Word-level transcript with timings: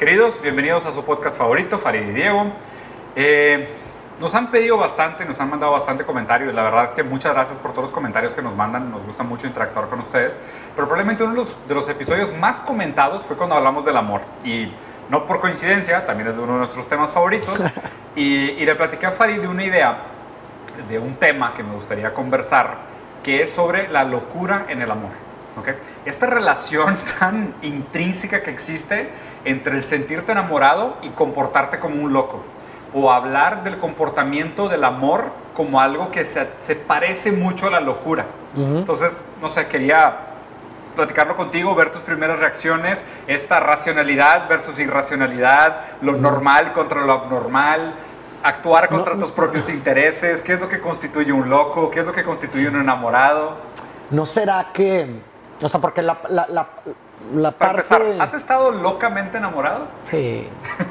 Queridos, 0.00 0.40
bienvenidos 0.40 0.86
a 0.86 0.94
su 0.94 1.04
podcast 1.04 1.36
favorito, 1.36 1.78
Farid 1.78 2.00
y 2.00 2.12
Diego. 2.12 2.46
Eh, 3.16 3.68
nos 4.18 4.34
han 4.34 4.50
pedido 4.50 4.78
bastante, 4.78 5.26
nos 5.26 5.38
han 5.40 5.50
mandado 5.50 5.72
bastante 5.72 6.06
comentarios. 6.06 6.54
La 6.54 6.62
verdad 6.62 6.86
es 6.86 6.92
que 6.92 7.02
muchas 7.02 7.34
gracias 7.34 7.58
por 7.58 7.72
todos 7.72 7.82
los 7.82 7.92
comentarios 7.92 8.34
que 8.34 8.40
nos 8.40 8.56
mandan. 8.56 8.90
Nos 8.90 9.04
gusta 9.04 9.24
mucho 9.24 9.46
interactuar 9.46 9.88
con 9.88 9.98
ustedes. 9.98 10.38
Pero 10.74 10.86
probablemente 10.86 11.22
uno 11.22 11.32
de 11.32 11.38
los, 11.40 11.68
de 11.68 11.74
los 11.74 11.86
episodios 11.90 12.34
más 12.34 12.62
comentados 12.62 13.24
fue 13.24 13.36
cuando 13.36 13.56
hablamos 13.56 13.84
del 13.84 13.98
amor. 13.98 14.22
Y 14.42 14.72
no 15.10 15.26
por 15.26 15.38
coincidencia, 15.38 16.06
también 16.06 16.30
es 16.30 16.36
uno 16.38 16.54
de 16.54 16.58
nuestros 16.60 16.88
temas 16.88 17.12
favoritos. 17.12 17.62
Y, 18.16 18.24
y 18.24 18.66
le 18.66 18.74
platiqué 18.74 19.06
a 19.06 19.12
Farid 19.12 19.40
de 19.40 19.46
una 19.46 19.62
idea, 19.62 19.98
de 20.88 20.98
un 20.98 21.14
tema 21.14 21.54
que 21.54 21.62
me 21.62 21.72
gustaría 21.72 22.12
conversar, 22.12 22.78
que 23.22 23.42
es 23.42 23.52
sobre 23.52 23.86
la 23.86 24.02
locura 24.02 24.66
en 24.68 24.82
el 24.82 24.90
amor. 24.90 25.29
¿Ok? 25.60 25.68
Esta 26.04 26.26
relación 26.26 26.96
tan 27.18 27.54
intrínseca 27.62 28.42
que 28.42 28.50
existe 28.50 29.10
entre 29.44 29.76
el 29.76 29.82
sentirte 29.82 30.32
enamorado 30.32 30.96
y 31.02 31.10
comportarte 31.10 31.78
como 31.78 32.02
un 32.02 32.12
loco. 32.12 32.42
O 32.92 33.12
hablar 33.12 33.62
del 33.62 33.78
comportamiento 33.78 34.68
del 34.68 34.82
amor 34.82 35.30
como 35.54 35.80
algo 35.80 36.10
que 36.10 36.24
se, 36.24 36.48
se 36.58 36.74
parece 36.74 37.30
mucho 37.30 37.68
a 37.68 37.70
la 37.70 37.80
locura. 37.80 38.26
Entonces, 38.56 39.20
no 39.40 39.48
sé, 39.48 39.68
quería 39.68 40.30
platicarlo 40.96 41.36
contigo, 41.36 41.74
ver 41.74 41.90
tus 41.90 42.02
primeras 42.02 42.40
reacciones, 42.40 43.04
esta 43.26 43.60
racionalidad 43.60 44.48
versus 44.48 44.78
irracionalidad, 44.78 45.82
lo 46.02 46.12
normal 46.12 46.72
contra 46.72 47.02
lo 47.02 47.12
abnormal, 47.12 47.94
actuar 48.42 48.88
contra 48.88 49.16
tus 49.18 49.30
propios 49.30 49.68
intereses, 49.68 50.42
qué 50.42 50.54
es 50.54 50.60
lo 50.60 50.68
que 50.68 50.80
constituye 50.80 51.32
un 51.32 51.48
loco, 51.48 51.90
qué 51.90 52.00
es 52.00 52.06
lo 52.06 52.12
que 52.12 52.24
constituye 52.24 52.68
un 52.68 52.76
enamorado. 52.76 53.56
¿No 54.10 54.26
será 54.26 54.68
que, 54.72 55.20
o 55.62 55.68
sea, 55.68 55.80
porque 55.80 56.02
la, 56.02 56.18
la, 56.28 56.46
la, 56.48 56.66
la 57.34 57.50
Para 57.52 57.74
parte... 57.74 57.94
empezar, 57.94 58.22
¿has 58.22 58.34
estado 58.34 58.70
locamente 58.70 59.38
enamorado? 59.38 59.86
Sí. 60.10 60.48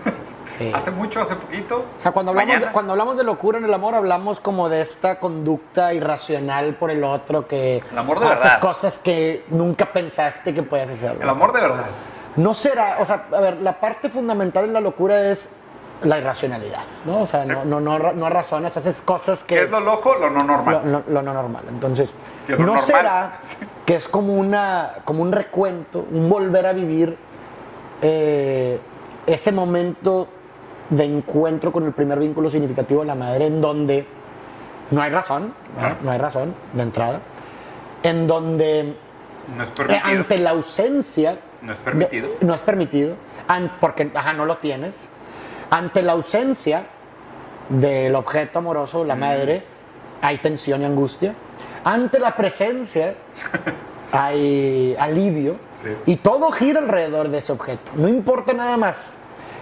sí. 0.57 0.71
¿Hace 0.73 0.91
mucho, 0.91 1.21
hace 1.21 1.35
poquito? 1.35 1.85
O 1.97 2.01
sea, 2.01 2.11
cuando 2.11 2.31
hablamos, 2.31 2.59
de, 2.59 2.67
cuando 2.67 2.91
hablamos 2.93 3.17
de 3.17 3.23
locura 3.23 3.57
en 3.57 3.65
el 3.65 3.73
amor, 3.73 3.95
hablamos 3.95 4.39
como 4.39 4.69
de 4.69 4.81
esta 4.81 5.19
conducta 5.19 5.93
irracional 5.93 6.75
por 6.75 6.91
el 6.91 7.03
otro, 7.03 7.47
que 7.47 7.81
El 7.91 7.97
amor 7.97 8.19
de 8.19 8.27
haces 8.27 8.43
verdad. 8.43 8.59
cosas 8.59 8.99
que 8.99 9.45
nunca 9.49 9.85
pensaste 9.87 10.53
que 10.53 10.63
podías 10.63 10.89
hacer. 10.89 11.17
El 11.21 11.29
amor 11.29 11.51
de 11.51 11.61
verdad. 11.61 11.85
No 12.35 12.53
será, 12.53 12.97
o 12.99 13.05
sea, 13.05 13.25
a 13.35 13.39
ver, 13.41 13.57
la 13.57 13.79
parte 13.79 14.09
fundamental 14.09 14.65
en 14.65 14.73
la 14.73 14.81
locura 14.81 15.29
es 15.31 15.49
la 16.03 16.17
irracionalidad, 16.17 16.83
¿no? 17.05 17.21
O 17.21 17.25
sea, 17.25 17.43
Sí. 17.45 17.51
no, 17.51 17.65
no, 17.65 17.79
no, 17.81 18.11
no 18.13 18.29
razonas, 18.29 18.75
haces 18.77 19.01
cosas 19.01 19.43
que... 19.43 19.55
¿Qué 19.55 19.61
es 19.63 19.69
lo 19.71 19.79
loco? 19.81 20.15
Lo 20.15 20.29
no 20.29 20.43
normal. 20.43 20.81
Lo, 20.85 20.91
lo- 20.99 21.03
lo 21.09 21.21
no 21.21 21.33
normal. 21.33 21.63
Entonces, 21.67 22.13
¿no 22.47 22.57
normal. 22.57 22.81
será 22.83 23.31
Sí. 23.43 23.57
que 23.85 23.95
es 23.95 24.07
como, 24.07 24.33
una, 24.35 24.93
como 25.03 25.21
un 25.23 25.31
recuento, 25.31 26.05
un 26.11 26.29
volver 26.29 26.65
a 26.67 26.73
vivir 26.73 27.17
eh, 28.01 28.79
ese 29.27 29.51
momento 29.51 30.27
de 30.89 31.03
encuentro 31.05 31.71
con 31.71 31.85
el 31.85 31.91
primer 31.91 32.17
vínculo 32.19 32.49
significativo 32.49 33.01
de 33.01 33.07
la 33.07 33.15
madre 33.15 33.47
en 33.47 33.61
donde 33.61 34.07
no 34.91 35.01
hay 35.01 35.11
razón, 35.11 35.53
¿no? 35.79 35.85
Ah. 35.85 35.95
no 36.01 36.11
hay 36.11 36.17
razón 36.17 36.53
de 36.73 36.81
entrada, 36.81 37.19
en 38.03 38.25
donde 38.25 38.95
No 39.55 39.63
es 39.63 39.69
eh, 39.69 39.73
permitido. 39.75 40.07
ante 40.07 40.37
la 40.39 40.49
ausencia... 40.51 41.37
No 41.61 41.73
es 41.73 41.79
permitido. 41.79 42.29
de- 42.39 42.45
no 42.45 42.53
es 42.53 42.61
permitido, 42.61 43.15
porque 43.81 44.09
ajá, 44.15 44.31
no 44.33 44.45
lo 44.45 44.57
tienes. 44.57 45.07
Ante 45.71 46.01
la 46.01 46.13
ausencia 46.13 46.83
del 47.69 48.15
objeto 48.15 48.59
amoroso, 48.59 49.03
Mm. 49.03 49.07
la 49.07 49.15
madre, 49.15 49.63
hay 50.21 50.37
tensión 50.39 50.81
y 50.81 50.85
angustia. 50.85 51.33
Ante 51.83 52.19
la 52.19 52.35
presencia 52.35 53.15
hay 54.11 54.95
alivio. 54.99 55.57
Sí. 55.75 55.89
Y 56.05 56.15
todo 56.17 56.51
gira 56.51 56.79
alrededor 56.79 57.29
de 57.29 57.37
ese 57.37 57.51
objeto. 57.51 57.91
No 57.95 58.07
importa 58.07 58.53
nada 58.53 58.75
más. 58.77 58.97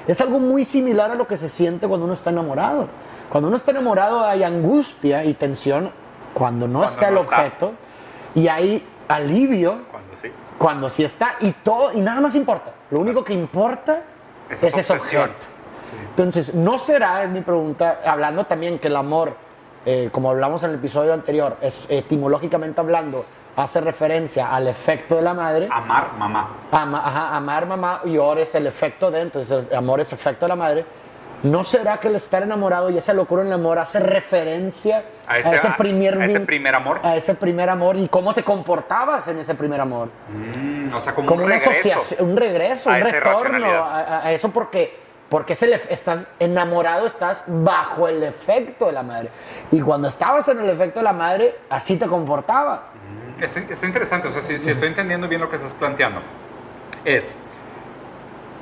Es 0.08 0.22
algo 0.22 0.40
muy 0.40 0.64
similar 0.64 1.12
a 1.12 1.16
lo 1.16 1.28
que 1.28 1.36
se 1.36 1.50
siente 1.50 1.88
cuando 1.88 2.06
uno 2.06 2.14
está 2.14 2.30
enamorado. 2.30 2.88
Cuando 3.30 3.50
uno 3.50 3.58
está 3.58 3.72
enamorado 3.72 4.24
hay 4.24 4.44
angustia 4.44 5.26
y 5.26 5.34
tensión 5.34 5.92
cuando 6.34 6.68
no 6.68 6.80
Cuando 6.80 6.94
está 6.94 7.08
el 7.10 7.16
no 7.16 7.22
está. 7.22 7.36
objeto. 7.38 7.72
Y 8.36 8.48
hay 8.48 8.86
alivio 9.10 9.82
Cuando 9.92 10.16
sí. 10.16 10.32
cuando 10.58 10.90
sí 10.90 11.04
está 11.04 11.36
y 11.42 11.52
todo 11.52 11.92
y 11.94 12.00
nada 12.00 12.22
más 12.22 12.36
importa. 12.36 12.72
Lo 12.90 13.00
único 13.02 13.24
que 13.26 13.34
importa 13.34 14.02
es, 14.50 14.64
Esa 14.64 14.68
es 14.80 14.86
ese 14.86 14.94
obsesión. 14.94 15.32
Entonces, 16.10 16.54
no 16.54 16.78
será, 16.80 17.24
es 17.24 17.30
mi 17.30 17.42
pregunta, 17.42 18.00
hablando 18.06 18.46
también 18.46 18.80
que 18.80 18.88
el 18.88 18.96
amor, 18.96 19.34
eh, 19.86 20.10
como 20.12 20.30
hablamos 20.32 20.64
en 20.64 20.72
el 20.72 20.76
episodio 20.78 21.14
anterior, 21.14 21.58
es 21.62 21.86
etimológicamente 21.90 22.82
hablando, 22.82 23.26
hace 23.56 23.82
referencia 23.82 24.54
al 24.54 24.68
efecto 24.68 25.16
de 25.16 25.22
la 25.24 25.34
madre. 25.34 25.68
Amar 25.72 26.14
mamá. 26.14 26.50
Ama- 26.72 27.02
ajá, 27.08 27.36
amar 27.36 27.66
mamá 27.66 28.02
y 28.06 28.18
ahora 28.18 28.42
es 28.42 28.54
el 28.56 28.68
efecto 28.68 29.10
de, 29.10 29.22
entonces 29.22 29.66
el 29.70 29.76
amor 29.76 30.00
es 30.00 30.14
efecto 30.14 30.46
de 30.46 30.50
la 30.50 30.56
madre. 30.56 30.86
¿No 31.44 31.64
será 31.64 31.98
que 32.00 32.08
el 32.08 32.16
estar 32.16 32.42
enamorado 32.42 32.90
y 32.90 32.98
esa 32.98 33.14
locura 33.14 33.42
en 33.44 33.48
el 33.50 33.54
amor 33.54 33.78
hace 33.78 34.00
referencia 34.00 35.04
A 35.28 35.38
ese- 35.38 35.68
a- 35.68 35.78
primer 35.78 36.20
a 36.20 36.26
ese 36.26 36.40
primer 36.40 36.74
amor. 36.74 37.00
A 37.04 37.16
ese 37.16 37.36
primer 37.36 37.70
amor 37.70 37.96
y 37.98 38.08
cómo 38.08 38.34
te 38.34 38.44
comportabas 38.44 39.28
en 39.28 39.38
ese 39.40 39.54
primer 39.54 39.80
amor? 39.80 40.10
Mm, 40.30 40.94
o 40.94 41.00
sea, 41.00 41.14
como, 41.14 41.28
como 41.28 41.44
un 41.44 41.50
regreso. 41.50 42.16
un 42.24 42.38
regreso, 42.38 42.90
a 42.90 42.94
un 42.94 43.00
esa 43.02 43.12
retorno 43.12 43.40
irracionalidad. 43.58 43.80
a, 44.14 44.26
a 44.28 44.32
eso 44.32 44.50
porque, 44.50 45.07
porque 45.30 45.54
es 45.54 45.64
el 45.64 45.74
estás 45.74 46.28
enamorado, 46.40 47.06
estás 47.06 47.44
bajo 47.48 48.08
el 48.08 48.24
efecto 48.24 48.86
de 48.86 48.92
la 48.94 49.04
madre. 49.04 49.30
Y 49.72 49.82
cuando 49.82 50.08
estabas 50.08 50.48
en 50.48 50.60
el 50.60 50.70
efecto 50.70 51.00
de 51.00 51.04
la 51.04 51.14
madre, 51.14 51.56
así 51.70 51.98
te 51.98 52.08
comportabas. 52.08 52.92
Está, 53.40 53.60
está 53.60 53.86
interesante, 53.86 54.28
o 54.28 54.32
sea, 54.32 54.42
si, 54.42 54.58
si 54.60 54.70
estoy 54.70 54.88
entendiendo 54.88 55.28
bien 55.28 55.42
lo 55.42 55.50
que 55.50 55.58
estás 55.58 55.74
planteando, 55.74 56.22
es 57.06 57.36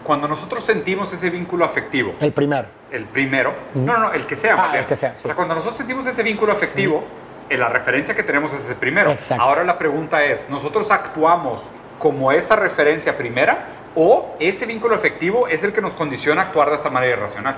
cuando 0.04 0.28
nosotros 0.28 0.64
sentimos 0.64 1.12
ese 1.14 1.30
vínculo 1.30 1.66
afectivo, 1.66 2.14
El 2.20 2.32
primero. 2.32 2.68
el 2.92 3.06
primero, 3.06 3.54
no, 3.74 3.94
no, 3.94 4.00
no, 4.00 4.14
el 4.14 4.26
que 4.28 4.36
sea, 4.36 4.56
más 4.56 4.70
Ah, 4.70 4.72
bien. 4.74 4.84
el 4.84 4.88
que 4.90 4.96
sea, 4.96 5.12
sí. 5.16 5.22
O 5.24 5.28
sea, 5.28 5.36
cuando 5.36 5.56
nosotros 5.56 5.78
sentimos 5.78 6.06
ese 6.06 6.22
vínculo 6.24 6.52
afectivo, 6.52 7.04
eh, 7.50 7.58
la 7.58 7.70
referencia 7.70 8.16
que 8.16 8.22
tenemos 8.24 8.54
es 8.54 8.62
ese 8.66 8.76
primero. 8.76 9.12
Exacto. 9.12 9.44
Ahora 9.44 9.64
la 9.64 9.78
pregunta 9.80 10.24
es, 10.24 10.48
¿nosotros 10.50 10.92
actuamos 10.92 11.72
como 11.98 12.32
esa 12.32 12.56
referencia 12.56 13.18
primera 13.18 13.66
o 13.96 14.36
ese 14.40 14.66
vínculo 14.66 14.96
afectivo 14.96 15.48
es 15.48 15.64
el 15.64 15.74
que 15.74 15.82
nos 15.82 15.94
condiciona 15.94 16.42
a 16.42 16.46
actuar 16.46 16.70
de 16.70 16.76
esta 16.76 16.90
manera 16.90 17.14
irracional? 17.14 17.58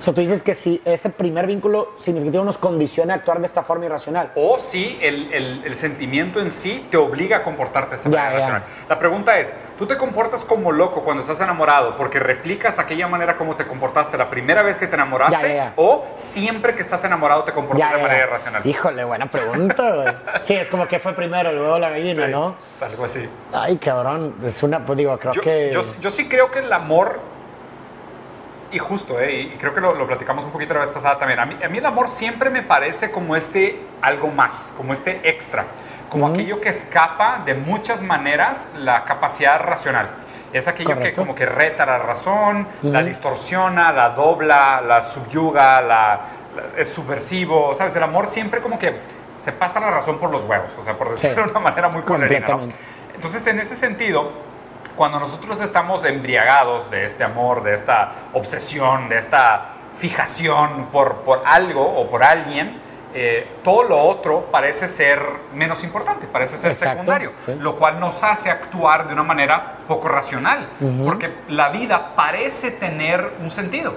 O 0.00 0.02
sea, 0.04 0.14
tú 0.14 0.20
dices 0.20 0.42
que 0.44 0.54
si 0.54 0.80
ese 0.84 1.10
primer 1.10 1.46
vínculo 1.46 1.92
significativo 1.98 2.44
nos 2.44 2.56
condiciona 2.56 3.14
a 3.14 3.16
actuar 3.16 3.40
de 3.40 3.46
esta 3.46 3.62
forma 3.64 3.86
irracional. 3.86 4.30
O 4.36 4.56
si 4.58 4.96
el, 5.02 5.32
el- 5.32 5.62
el 5.64 5.74
sentimiento 5.74 6.38
en 6.40 6.50
sí 6.52 6.86
te 6.90 6.96
obliga 6.96 7.38
a 7.38 7.42
comportarte 7.42 7.90
de 7.90 7.96
esta 7.96 8.08
Ya, 8.08 8.16
manera 8.16 8.32
ya. 8.32 8.38
racional. 8.38 8.62
La 8.88 8.98
pregunta 8.98 9.38
es, 9.40 9.56
¿tú 9.76 9.86
te 9.86 9.96
comportas 9.96 10.44
como 10.44 10.70
loco 10.70 11.02
cuando 11.02 11.22
estás 11.22 11.40
enamorado 11.40 11.96
porque 11.96 12.20
replicas 12.20 12.78
aquella 12.78 13.08
manera 13.08 13.36
como 13.36 13.56
te 13.56 13.66
comportaste 13.66 14.16
la 14.16 14.30
primera 14.30 14.62
vez 14.62 14.78
que 14.78 14.86
te 14.86 14.94
enamoraste? 14.94 15.34
Ya, 15.42 15.48
ya, 15.48 15.54
ya. 15.54 15.72
¿O 15.76 16.06
siempre 16.14 16.74
que 16.76 16.82
estás 16.82 17.02
enamorado 17.04 17.42
te 17.42 17.52
comportas 17.52 17.88
Ya, 17.90 17.96
de 17.96 18.00
ya, 18.00 18.02
manera 18.06 18.20
ya. 18.20 18.26
irracional? 18.28 18.66
Híjole, 18.66 19.04
buena 19.04 19.28
pregunta, 19.28 19.94
güey. 19.94 20.14
Sí, 20.42 20.54
es 20.54 20.68
como 20.68 20.86
que 20.86 21.00
fue 21.00 21.12
primero, 21.14 21.50
luego 21.52 21.78
la 21.78 21.90
gallina, 21.90 22.26
Sí, 22.26 22.32
¿no? 22.32 22.54
Algo 22.80 23.04
así. 23.04 23.28
Ay, 23.52 23.76
cabrón. 23.78 24.36
Es 24.44 24.62
una, 24.62 24.84
pues 24.84 24.96
digo, 24.96 25.18
creo 25.18 25.32
Yo, 25.32 25.42
que. 25.42 25.70
yo- 25.72 25.82
yo 26.00 26.10
sí 26.10 26.28
creo 26.28 26.50
que 26.52 26.60
el 26.60 26.72
amor, 26.72 27.18
y 28.70 28.78
justo, 28.78 29.18
¿eh? 29.20 29.32
y 29.40 29.46
creo 29.58 29.72
que 29.74 29.80
lo, 29.80 29.94
lo 29.94 30.06
platicamos 30.06 30.44
un 30.44 30.50
poquito 30.50 30.74
la 30.74 30.80
vez 30.80 30.90
pasada 30.90 31.16
también, 31.18 31.40
a 31.40 31.46
mí, 31.46 31.56
a 31.64 31.68
mí 31.68 31.78
el 31.78 31.86
amor 31.86 32.08
siempre 32.08 32.50
me 32.50 32.62
parece 32.62 33.10
como 33.10 33.34
este 33.36 33.80
algo 34.02 34.28
más, 34.28 34.72
como 34.76 34.92
este 34.92 35.20
extra, 35.28 35.64
como 36.10 36.24
Ujú. 36.26 36.34
aquello 36.34 36.60
que 36.60 36.68
escapa 36.68 37.42
de 37.44 37.54
muchas 37.54 38.02
maneras 38.02 38.68
la 38.76 39.04
capacidad 39.04 39.58
racional. 39.60 40.10
Es 40.52 40.66
aquello 40.66 40.90
que 40.90 40.94
Correcto. 40.96 41.20
como 41.22 41.34
que 41.34 41.44
reta 41.46 41.84
la 41.84 41.98
razón, 41.98 42.66
la 42.82 42.98
Ujú. 43.00 43.08
distorsiona, 43.08 43.92
la 43.92 44.10
dobla, 44.10 44.80
la 44.86 45.02
subyuga, 45.02 45.80
la, 45.82 46.20
la- 46.56 46.80
es 46.80 46.88
subversivo, 46.92 47.74
¿sabes? 47.74 47.94
El 47.96 48.02
amor 48.02 48.26
siempre 48.26 48.60
como 48.60 48.78
que 48.78 48.98
se 49.38 49.52
pasa 49.52 49.78
la 49.80 49.90
razón 49.90 50.18
por 50.18 50.30
los 50.32 50.42
huevos, 50.44 50.74
o 50.78 50.82
sea, 50.82 50.94
por 50.96 51.10
decirlo 51.10 51.36
Sí. 51.36 51.42
de 51.44 51.50
una 51.50 51.60
manera 51.60 51.88
muy 51.88 52.02
puerlerina, 52.02 52.46
¿no? 52.48 52.60
Entonces, 53.14 53.46
en 53.46 53.60
ese 53.60 53.76
sentido, 53.76 54.32
cuando 54.98 55.20
nosotros 55.20 55.60
estamos 55.60 56.04
embriagados 56.04 56.90
de 56.90 57.04
este 57.06 57.22
amor, 57.22 57.62
de 57.62 57.72
esta 57.72 58.12
obsesión, 58.32 59.08
de 59.08 59.18
esta 59.18 59.66
fijación 59.94 60.86
por, 60.90 61.18
por 61.18 61.40
algo 61.46 61.82
o 61.82 62.08
por 62.10 62.24
alguien, 62.24 62.80
eh, 63.14 63.48
todo 63.62 63.84
lo 63.84 63.96
otro 63.96 64.48
parece 64.50 64.88
ser 64.88 65.22
menos 65.54 65.84
importante, 65.84 66.26
parece 66.26 66.58
ser 66.58 66.72
Exacto, 66.72 66.94
secundario, 66.94 67.32
sí. 67.46 67.54
lo 67.60 67.76
cual 67.76 68.00
nos 68.00 68.24
hace 68.24 68.50
actuar 68.50 69.06
de 69.06 69.12
una 69.14 69.22
manera 69.22 69.76
poco 69.86 70.08
racional, 70.08 70.68
Ujú. 70.80 71.04
porque 71.04 71.32
la 71.48 71.68
vida 71.68 72.16
parece 72.16 72.72
tener 72.72 73.34
un 73.40 73.50
sentido. 73.50 73.94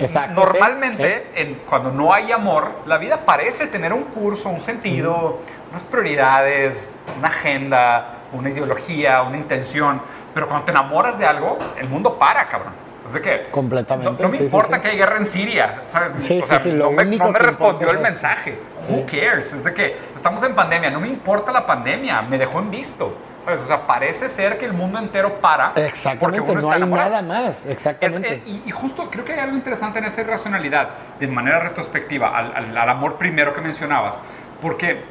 Exacto, 0.00 0.34
Normalmente, 0.34 1.30
en- 1.34 1.56
cuando 1.68 1.92
no 1.92 2.12
hay 2.12 2.32
amor, 2.32 2.72
la 2.86 2.96
vida 2.96 3.24
parece 3.24 3.66
tener 3.68 3.92
un 3.92 4.04
curso, 4.04 4.48
un 4.48 4.60
sentido, 4.60 5.38
unas 5.70 5.84
prioridades, 5.84 6.88
una 7.18 7.28
agenda, 7.28 8.14
una 8.32 8.48
ideología, 8.48 9.20
una 9.22 9.36
intención. 9.36 10.00
Pero 10.34 10.46
cuando 10.48 10.64
te 10.64 10.70
enamoras 10.70 11.18
de 11.18 11.26
algo, 11.26 11.58
el 11.78 11.88
mundo 11.88 12.18
para, 12.18 12.46
cabrón. 12.48 12.72
Es 13.04 13.14
de 13.14 13.20
que 13.22 13.42
Completamente, 13.50 14.12
No, 14.12 14.18
no 14.18 14.28
me 14.28 14.38
sí, 14.38 14.44
importa 14.44 14.76
sí. 14.76 14.82
que 14.82 14.88
hay 14.88 14.96
guerra 14.98 15.16
en 15.16 15.26
Siria, 15.26 15.82
¿sabes? 15.86 16.12
O 16.12 16.46
sea, 16.46 16.58
no 16.72 16.90
me, 16.92 17.04
no 17.04 17.30
me 17.30 17.38
respondió 17.38 17.90
el 17.90 17.96
es- 17.96 18.02
mensaje. 18.02 18.58
Who 18.88 19.06
cares? 19.06 19.52
Es 19.52 19.64
de 19.64 19.72
que 19.74 19.96
estamos 20.14 20.42
en 20.44 20.54
pandemia, 20.54 20.90
no 20.90 21.00
me 21.00 21.08
importa 21.08 21.50
la 21.50 21.64
pandemia, 21.66 22.22
me 22.22 22.38
dejó 22.38 22.58
en 22.60 22.70
visto. 22.70 23.14
¿Sabes? 23.42 23.62
O 23.62 23.66
sea, 23.66 23.86
parece 23.86 24.28
ser 24.28 24.58
que 24.58 24.66
el 24.66 24.74
mundo 24.74 24.98
entero 24.98 25.40
para 25.40 25.72
Exactamente, 25.74 26.18
porque 26.20 26.40
uno 26.42 26.52
no 26.52 26.60
está 26.60 26.72
hay 26.72 26.76
enamorado. 26.82 27.10
nada 27.10 27.22
más. 27.22 27.64
Es- 27.64 27.72
Exactamente. 27.72 28.34
eh, 28.34 28.42
y, 28.44 28.62
y 28.66 28.70
justo 28.70 29.08
creo 29.10 29.24
que 29.24 29.32
hay 29.32 29.38
algo 29.38 29.56
interesante 29.56 29.98
en 29.98 30.04
esa 30.04 30.20
irracionalidad, 30.20 30.90
de 31.18 31.26
manera 31.26 31.58
retrospectiva, 31.60 32.36
al, 32.36 32.52
al- 32.54 32.76
al 32.76 32.88
amor 32.90 33.16
primero 33.16 33.54
que 33.54 33.62
mencionabas, 33.62 34.20
porque 34.60 35.02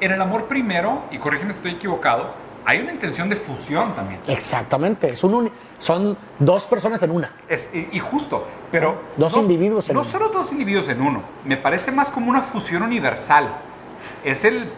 en 0.00 0.10
el 0.12 0.20
amor 0.20 0.44
primero, 0.44 1.04
y 1.10 1.16
corrígeme 1.16 1.54
si 1.54 1.60
estoy 1.60 1.72
equivocado, 1.72 2.34
hay 2.64 2.80
una 2.80 2.92
intención 2.92 3.28
de 3.28 3.36
fusión 3.36 3.94
también. 3.94 4.20
Exactamente. 4.26 5.12
Es 5.12 5.24
un 5.24 5.50
son 5.78 6.16
dos 6.38 6.64
personas 6.66 7.02
en 7.02 7.10
una. 7.10 7.32
Es- 7.48 7.70
y, 7.74 7.88
y 7.92 7.98
justo, 7.98 8.46
pero... 8.70 8.96
Dos 9.16 9.34
no- 9.34 9.42
individuos 9.42 9.88
en 9.88 9.94
No 9.94 10.00
uno. 10.00 10.08
solo 10.08 10.28
dos 10.28 10.52
individuos 10.52 10.88
en 10.88 11.00
uno, 11.00 11.22
me 11.44 11.56
parece 11.56 11.90
más 11.90 12.10
como 12.10 12.30
una 12.30 12.42
fusión 12.42 12.82
universal. 12.82 13.48
Es 14.24 14.44
el... 14.44 14.70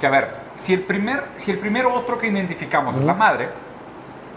Que 0.00 0.06
a 0.06 0.10
ver, 0.10 0.34
si 0.56 0.72
el 0.74 0.80
primer, 0.82 1.24
si 1.36 1.50
el 1.50 1.58
primer 1.58 1.86
otro 1.86 2.18
que 2.18 2.26
identificamos 2.28 2.96
es 2.96 3.04
la 3.04 3.14
madre, 3.14 3.50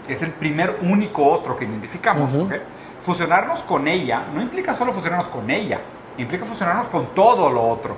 es 0.08 0.22
el 0.22 0.30
primer 0.30 0.78
único 0.82 1.24
otro 1.26 1.56
que 1.56 1.64
identificamos. 1.64 2.32
Fusionarnos 3.00 3.62
con 3.62 3.86
ella 3.88 4.24
no 4.34 4.40
implica 4.40 4.74
solo 4.74 4.92
fusionarnos 4.92 5.28
con 5.28 5.48
ella, 5.50 5.80
implica 6.18 6.44
fusionarnos 6.44 6.88
con 6.88 7.06
todo 7.14 7.50
lo 7.50 7.62
otro. 7.66 7.96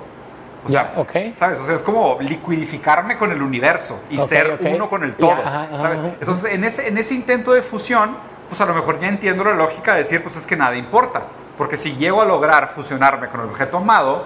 O 0.65 0.69
sea, 0.69 0.93
Ya, 0.93 0.99
ok. 1.01 1.11
¿sabes? 1.33 1.57
O 1.59 1.65
sea, 1.65 1.75
es 1.75 1.81
como 1.83 2.17
liquidificarme 2.19 3.17
con 3.17 3.31
el 3.31 3.41
universo 3.41 3.99
y 4.09 4.19
Ok, 4.19 4.27
ser 4.27 4.51
ok. 4.53 4.61
uno 4.75 4.89
con 4.89 5.03
el 5.03 5.15
todo, 5.15 5.31
ajá, 5.31 5.63
ajá, 5.63 5.81
¿sabes? 5.81 5.99
ajá. 5.99 6.09
Entonces, 6.19 6.51
en 6.53 6.63
ese, 6.63 6.87
en 6.87 6.97
ese 6.97 7.13
intento 7.13 7.53
de 7.53 7.61
fusión, 7.61 8.17
pues 8.49 8.59
a 8.59 8.65
lo 8.65 8.73
mejor 8.73 8.99
ya 8.99 9.07
entiendo 9.07 9.43
la 9.45 9.53
lógica 9.53 9.93
de 9.93 9.99
decir, 9.99 10.21
pues 10.21 10.35
es 10.35 10.45
que 10.45 10.55
nada 10.57 10.75
importa. 10.75 11.23
Porque 11.57 11.77
si 11.77 11.93
llego 11.95 12.21
a 12.21 12.25
lograr 12.25 12.67
fusionarme 12.67 13.27
con 13.27 13.41
el 13.41 13.47
objeto 13.47 13.77
amado, 13.77 14.25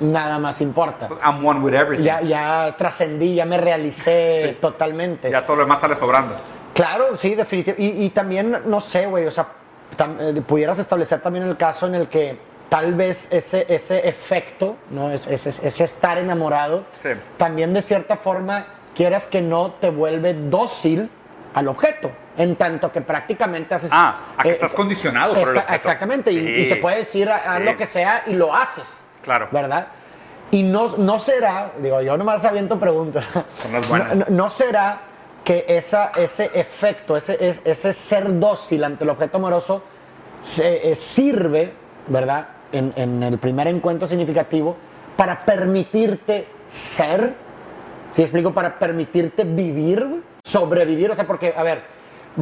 Nada 0.00 0.38
más 0.38 0.60
importa. 0.60 1.08
pues, 1.08 1.20
I'm 1.24 1.44
one 1.44 1.58
with 1.60 1.74
everything. 1.74 2.04
Ya, 2.04 2.20
ya 2.20 2.74
trascendí, 2.78 3.34
ya 3.34 3.44
me 3.44 3.58
realicé 3.58 4.50
Sí. 4.50 4.58
totalmente. 4.60 5.28
Ya 5.30 5.44
todo 5.44 5.56
lo 5.56 5.62
demás 5.62 5.80
sale 5.80 5.96
sobrando. 5.96 6.36
Claro, 6.72 7.16
sí, 7.16 7.34
definitivamente. 7.34 7.82
Y, 8.00 8.04
y 8.06 8.10
también, 8.10 8.60
no 8.66 8.78
sé, 8.80 9.06
güey, 9.06 9.26
o 9.26 9.30
sea, 9.32 9.46
tam- 9.96 10.16
eh, 10.20 10.40
pudieras 10.42 10.78
establecer 10.78 11.20
también 11.20 11.44
el 11.46 11.56
caso 11.56 11.88
en 11.88 11.96
el 11.96 12.06
que 12.06 12.38
tal 12.68 12.94
vez 12.94 13.28
ese, 13.30 13.66
ese 13.68 14.08
efecto, 14.08 14.76
¿no? 14.90 15.10
Es- 15.10 15.26
Ese, 15.26 15.48
ese 15.66 15.84
estar 15.84 16.18
enamorado, 16.18 16.84
Sí. 16.92 17.10
también 17.36 17.72
de 17.74 17.82
cierta 17.82 18.16
forma, 18.16 18.66
quieras 18.94 19.26
que 19.26 19.40
no, 19.40 19.72
te 19.72 19.90
vuelve 19.90 20.34
dócil 20.34 21.10
al 21.54 21.68
objeto. 21.68 22.10
En 22.36 22.54
tanto 22.56 22.92
que 22.92 23.00
prácticamente 23.00 23.74
haces. 23.74 23.90
Ah, 23.92 24.34
a 24.36 24.42
que 24.42 24.48
eh, 24.48 24.52
estás 24.52 24.72
condicionado 24.72 25.34
por 25.34 25.48
el 25.48 25.56
objeto. 25.56 25.74
Exactamente, 25.74 26.30
y- 26.30 26.34
Sí. 26.34 26.54
y, 26.62 26.68
te 26.68 26.76
puede 26.76 26.98
decir, 26.98 27.28
haz 27.30 27.56
Sí. 27.58 27.62
lo 27.64 27.76
que 27.76 27.86
sea 27.86 28.22
y 28.26 28.34
lo 28.34 28.54
haces. 28.54 29.02
Claro. 29.22 29.48
¿Verdad? 29.50 29.88
Y 30.50 30.62
no, 30.62 30.96
no 30.98 31.18
será, 31.18 31.72
digo, 31.82 32.00
yo 32.00 32.16
nomás 32.16 32.44
aviento 32.44 32.78
preguntas. 32.78 33.24
Son 33.62 33.72
las 33.72 33.88
buenas. 33.88 34.18
No, 34.18 34.26
no 34.28 34.48
será 34.50 35.00
que 35.44 35.64
esa, 35.68 36.12
ese 36.16 36.50
efecto, 36.54 37.16
ese, 37.16 37.36
es- 37.40 37.60
ese 37.64 37.92
ser 37.92 38.38
dócil 38.38 38.84
ante 38.84 39.02
el 39.04 39.10
objeto 39.10 39.38
amoroso 39.38 39.82
se, 40.42 40.92
eh, 40.92 40.96
sirve, 40.96 41.72
¿verdad? 42.06 42.48
En, 42.72 42.92
en 42.96 43.22
el 43.22 43.38
primer 43.38 43.66
encuentro 43.68 44.06
significativo 44.06 44.76
para 45.16 45.44
permitirte 45.44 46.46
ser, 46.68 47.34
¿sí 48.14 48.22
explico? 48.22 48.52
Para 48.52 48.78
permitirte 48.78 49.44
vivir, 49.44 50.22
sobrevivir. 50.44 51.10
O 51.10 51.14
sea, 51.14 51.26
porque, 51.26 51.54
a 51.56 51.62
ver, 51.62 51.82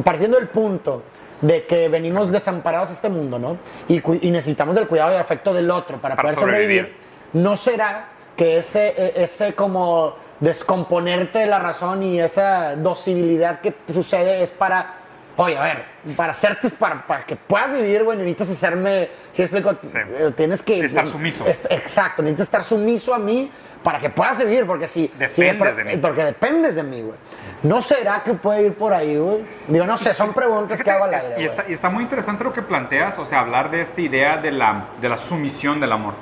partiendo 0.03 0.37
del 0.37 0.49
punto 0.49 1.03
de 1.41 1.65
que 1.65 1.87
venimos 1.87 2.31
desamparados 2.31 2.89
a 2.89 2.93
este 2.93 3.09
mundo, 3.09 3.39
¿no? 3.39 3.57
Y, 3.87 4.01
y 4.27 4.31
necesitamos 4.31 4.75
del 4.75 4.87
cuidado 4.87 5.11
y 5.11 5.15
el 5.15 5.21
afecto 5.21 5.53
del 5.53 5.69
otro 5.71 5.97
para, 5.99 6.15
Para 6.15 6.29
poder 6.29 6.39
sobrevivir. 6.39 6.77
sobrevivir. 6.81 7.07
¿No 7.33 7.55
será 7.57 8.09
que 8.35 8.57
ese, 8.57 8.89
e- 8.97 9.23
ese 9.23 9.53
como 9.53 10.15
descomponerte 10.39 11.39
de 11.39 11.45
la 11.47 11.59
razón 11.59 12.03
y 12.03 12.19
esa 12.19 12.75
docibilidad 12.75 13.61
que 13.61 13.73
sucede 13.91 14.41
es 14.43 14.51
para, 14.51 14.93
oye, 15.37 15.57
a 15.57 15.63
ver, 15.63 15.85
para 16.15 16.31
hacerte, 16.31 16.69
para, 16.71 17.05
para 17.05 17.25
que 17.25 17.35
puedas 17.35 17.71
vivir, 17.73 18.03
güey, 18.03 18.17
necesitas 18.17 18.49
hacerme, 18.49 19.09
si 19.31 19.41
explico, 19.41 19.73
Sí. 19.83 19.97
Eh, 19.97 20.31
tienes 20.35 20.61
que... 20.61 20.79
Estar 20.79 21.07
sumiso. 21.07 21.45
Exacto, 21.47 22.21
necesitas 22.21 22.47
estar 22.47 22.63
sumiso 22.63 23.13
a 23.13 23.19
mí 23.19 23.49
para 23.83 23.99
que 23.99 24.09
puedas 24.09 24.39
vivir, 24.39 24.65
porque 24.65 24.87
si... 24.87 25.11
si 25.29 25.41
Dependes 25.43 25.77
de 25.77 25.83
mí. 25.83 25.97
Porque 25.97 26.23
dependes 26.23 26.75
de 26.75 26.83
mí, 26.83 27.01
güey. 27.01 27.17
¿No 27.63 27.81
será 27.81 28.23
que 28.23 28.33
puede 28.33 28.67
ir 28.67 28.73
por 28.73 28.93
ahí, 28.93 29.15
güey? 29.17 29.45
Digo, 29.67 29.85
no 29.85 29.97
sé, 29.97 30.13
son 30.13 30.33
preguntas 30.33 30.83
que 30.83 30.91
hago 30.91 31.05
al 31.05 31.13
aire, 31.13 31.35
y, 31.37 31.45
está, 31.45 31.65
y 31.67 31.73
está 31.73 31.89
muy 31.89 32.03
interesante 32.03 32.43
lo 32.43 32.51
que 32.51 32.61
planteas, 32.61 33.17
o 33.17 33.25
sea, 33.25 33.39
hablar 33.39 33.71
de 33.71 33.81
esta 33.81 34.01
idea 34.01 34.37
de 34.37 34.51
la, 34.51 34.87
de 34.99 35.09
la 35.09 35.17
sumisión 35.17 35.79
del 35.79 35.91
amor. 35.91 36.15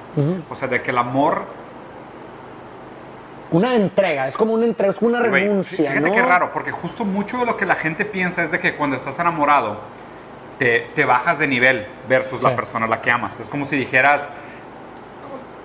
O 0.49 0.55
sea, 0.55 0.67
de 0.67 0.81
que 0.81 0.91
el 0.91 0.97
amor 0.97 1.45
Una 3.51 3.75
entrega, 3.75 4.27
es 4.27 4.35
como 4.37 4.53
una 4.53 4.65
entrega, 4.65 4.91
es 4.91 4.97
como 4.99 5.09
una 5.09 5.19
Güey, 5.27 5.43
renuncia, 5.47 5.89
Fíjate 5.91 6.09
¿no? 6.09 6.11
qué 6.11 6.21
raro, 6.21 6.51
porque 6.51 6.71
justo 6.71 7.05
mucho 7.05 7.37
de 7.37 7.45
lo 7.45 7.55
que 7.57 7.65
la 7.65 7.75
gente 7.75 8.03
piensa 8.05 8.43
es 8.43 8.51
de 8.51 8.59
que 8.59 8.75
cuando 8.75 8.95
estás 8.97 9.17
enamorado, 9.19 9.79
te, 10.57 10.87
te 10.95 11.05
bajas 11.05 11.37
de 11.37 11.47
nivel 11.47 11.85
versus 12.09 12.39
Sí. 12.39 12.45
la 12.45 12.55
persona 12.55 12.85
a 12.85 12.89
la 12.89 13.01
que 13.01 13.11
amas. 13.11 13.39
Es 13.39 13.47
como 13.49 13.65
si 13.65 13.77
dijeras, 13.77 14.29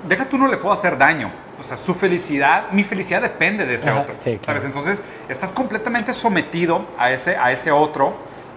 deja 0.06 0.28
tú 0.28 0.38
no 0.38 0.46
le 0.48 0.56
puedo 0.56 0.72
hacer 0.74 0.98
daño. 0.98 1.30
O 1.58 1.62
sea, 1.62 1.76
su 1.76 1.94
felicidad, 1.94 2.70
mi 2.72 2.82
felicidad 2.84 3.20
depende 3.22 3.66
de 3.66 3.74
ese 3.74 3.90
Ajá, 3.90 4.00
otro. 4.00 4.14
sí, 4.16 4.30
claro. 4.38 4.44
¿Sabes? 4.44 4.64
Entonces, 4.64 5.02
estás 5.28 5.52
completamente 5.52 6.12
sometido 6.12 6.86
a 6.98 7.10
ese, 7.10 7.36
a 7.36 7.52
ese 7.52 7.70
otro 7.70 8.14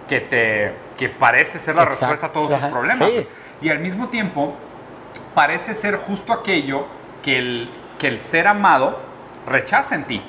que, 0.08 0.20
te, 0.20 0.72
que 0.96 1.08
parece 1.10 1.58
ser 1.58 1.76
la 1.76 1.82
Exacto. 1.82 2.00
respuesta 2.06 2.26
a 2.28 2.32
todos 2.32 2.50
Ajá, 2.52 2.60
tus 2.62 2.70
problemas. 2.70 3.12
sí. 3.12 3.26
Y 3.60 3.68
al 3.70 3.78
mismo 3.78 4.08
tiempo, 4.08 4.54
parece 5.34 5.74
ser 5.74 5.96
justo 5.96 6.32
aquello 6.32 6.86
que 7.22 7.38
el, 7.38 7.70
que 7.98 8.08
el 8.08 8.20
ser 8.20 8.46
amado 8.48 8.98
rechaza 9.46 9.94
en 9.94 10.04
ti. 10.04 10.22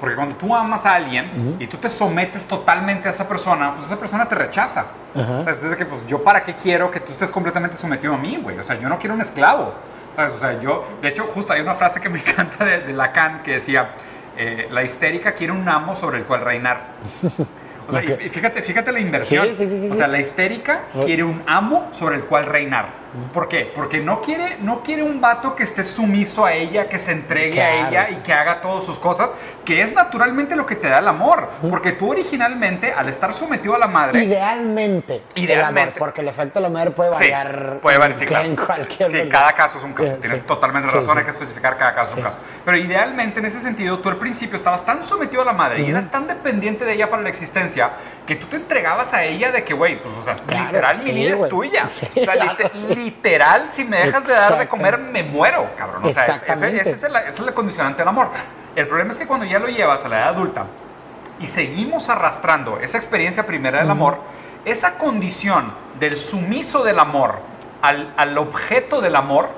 Porque 0.00 0.16
cuando 0.16 0.34
tú 0.36 0.54
amas 0.54 0.86
a 0.86 0.94
alguien 0.94 1.56
y 1.58 1.66
tú 1.66 1.76
te 1.76 1.90
sometes 1.90 2.46
totalmente 2.46 3.08
a 3.08 3.10
esa 3.10 3.28
persona, 3.28 3.74
pues 3.74 3.84
esa 3.84 3.98
persona 3.98 4.26
te 4.26 4.34
rechaza. 4.34 4.86
Ajá. 5.14 5.38
O 5.38 5.42
sea, 5.42 5.52
es 5.52 5.62
de 5.62 5.76
que, 5.76 5.84
pues, 5.84 6.06
yo 6.06 6.24
para 6.24 6.42
qué 6.42 6.56
quiero 6.56 6.90
que 6.90 7.00
tú 7.00 7.12
estés 7.12 7.30
completamente 7.30 7.76
sometido 7.76 8.14
a 8.14 8.16
mí, 8.16 8.38
güey. 8.42 8.58
O 8.58 8.64
sea, 8.64 8.80
yo 8.80 8.88
no 8.88 8.98
quiero 8.98 9.14
un 9.14 9.20
esclavo. 9.20 9.74
¿Sabes? 10.12 10.32
O 10.32 10.38
sea, 10.38 10.58
yo, 10.58 10.86
de 11.02 11.08
hecho, 11.08 11.24
justo 11.24 11.52
hay 11.52 11.60
una 11.60 11.74
frase 11.74 12.00
que 12.00 12.08
me 12.08 12.18
encanta 12.26 12.64
de, 12.64 12.80
de 12.80 12.92
Lacan 12.94 13.42
que 13.42 13.52
decía, 13.52 13.90
eh, 14.36 14.68
la 14.70 14.82
histérica 14.82 15.32
quiere 15.32 15.52
un 15.52 15.68
amo 15.68 15.94
sobre 15.94 16.18
el 16.18 16.24
cual 16.24 16.40
reinar. 16.40 16.80
O 17.88 17.92
sea, 17.92 18.04
y, 18.04 18.28
fíjate, 18.28 18.62
fíjate 18.62 18.92
la 18.92 19.00
inversión. 19.00 19.48
Sí, 19.48 19.66
sí, 19.66 19.80
sí, 19.80 19.88
o 19.90 19.94
sea, 19.96 20.06
la 20.06 20.20
histérica 20.20 20.82
quiere 21.04 21.24
un 21.24 21.42
amo 21.46 21.88
sobre 21.90 22.14
el 22.14 22.24
cual 22.24 22.46
reinar. 22.46 22.99
¿Por 23.32 23.48
qué? 23.48 23.70
Porque 23.74 23.98
no 24.00 24.22
quiere, 24.22 24.58
no 24.60 24.82
quiere 24.82 25.02
un 25.02 25.20
vato 25.20 25.56
que 25.56 25.64
esté 25.64 25.82
sumiso 25.82 26.44
a 26.44 26.52
ella, 26.52 26.88
que 26.88 26.98
se 27.00 27.10
entregue 27.12 27.60
a 27.60 27.88
ella 27.88 28.08
y 28.10 28.16
que 28.16 28.32
haga 28.32 28.60
todas 28.60 28.84
sus 28.84 28.98
cosas, 29.00 29.34
que 29.64 29.82
es 29.82 29.92
naturalmente 29.92 30.54
lo 30.54 30.64
que 30.64 30.76
te 30.76 30.88
da 30.88 31.00
el 31.00 31.08
amor. 31.08 31.48
Porque 31.68 31.92
tú 31.92 32.10
originalmente, 32.10 32.92
al 32.92 33.08
estar 33.08 33.34
sometido 33.34 33.74
a 33.74 33.78
la 33.78 33.88
madre, 33.88 34.22
Idealmente. 34.22 35.22
el 35.34 35.42
Idealmente. 35.44 35.80
amor, 35.90 35.98
porque 35.98 36.20
el 36.20 36.28
efecto 36.28 36.60
de 36.60 36.62
la 36.62 36.68
madre 36.68 36.92
puede 36.92 37.12
Sí, 37.14 37.20
variar. 37.30 37.78
puede 37.82 37.98
variar, 37.98 38.12
en- 38.14 38.18
sí, 38.20 38.26
claro. 38.26 38.44
En 38.44 38.56
cualquier 38.56 39.10
Sí, 39.10 39.16
lugar. 39.18 39.28
cada 39.32 39.52
caso 39.54 39.78
es 39.78 39.84
un 39.84 39.92
caso. 39.92 40.14
Sí, 40.14 40.20
Tienes 40.20 40.38
sí. 40.38 40.44
totalmente 40.46 40.88
razón, 40.88 41.18
hay 41.18 41.24
que 41.24 41.30
especificar 41.30 41.76
cada 41.76 41.94
caso 41.94 42.12
es 42.12 42.16
un 42.18 42.22
caso. 42.22 42.38
Pero 42.64 42.76
idealmente, 42.76 43.40
en 43.40 43.46
ese 43.46 43.58
sentido, 43.60 43.98
tú 43.98 44.08
al 44.08 44.18
principio 44.18 44.56
estabas 44.56 44.84
tan 44.86 45.02
sometido 45.02 45.42
a 45.42 45.44
la 45.46 45.52
madre 45.52 45.82
y 45.82 45.90
eras 45.90 46.10
tan 46.10 46.26
dependiente 46.26 46.84
de 46.84 46.92
ella 46.92 47.10
para 47.10 47.22
la 47.22 47.28
existencia 47.28 47.90
que 48.26 48.36
tú 48.36 48.46
te 48.46 48.56
entregabas 48.56 49.12
a 49.14 49.24
ella 49.24 49.50
de 49.50 49.64
que, 49.64 49.74
güey, 49.74 50.00
pues, 50.00 50.14
o 50.16 50.22
sea, 50.22 50.36
Claro, 50.36 50.66
literal, 50.66 50.98
mi 51.02 51.10
vida 51.10 51.34
es 51.34 51.48
tuya. 51.48 51.88
Sí, 51.88 52.06
o 52.16 52.24
sea. 52.24 52.34
literal, 53.04 53.68
si 53.70 53.84
me 53.84 53.98
dejas 53.98 54.24
de 54.24 54.32
dar 54.32 54.58
de 54.58 54.68
comer, 54.68 54.98
me 54.98 55.22
muero, 55.22 55.70
cabrón. 55.76 56.04
O 56.04 56.12
sea, 56.12 56.24
ese, 56.24 56.32
Exactamente. 56.32 56.80
ese 56.80 56.92
es 56.92 57.02
el, 57.02 57.16
ese 57.16 57.28
es 57.28 57.40
el 57.40 57.54
condicionante 57.54 57.98
del 57.98 58.08
amor. 58.08 58.30
El 58.76 58.86
problema 58.86 59.10
es 59.10 59.18
que 59.18 59.26
cuando 59.26 59.46
ya 59.46 59.58
lo 59.58 59.68
llevas 59.68 60.04
a 60.04 60.08
la 60.08 60.18
edad 60.18 60.28
adulta, 60.28 60.66
y 61.40 61.46
seguimos 61.46 62.08
arrastrando 62.10 62.78
esa 62.80 62.98
experiencia 62.98 63.46
primera 63.46 63.78
del 63.78 63.90
amor, 63.90 64.18
esa 64.64 64.98
condición 64.98 65.72
del 65.98 66.16
sumiso 66.16 66.84
del 66.84 66.98
amor 66.98 67.38
al, 67.80 68.12
al 68.16 68.36
objeto 68.36 69.00
del 69.00 69.16
amor, 69.16 69.48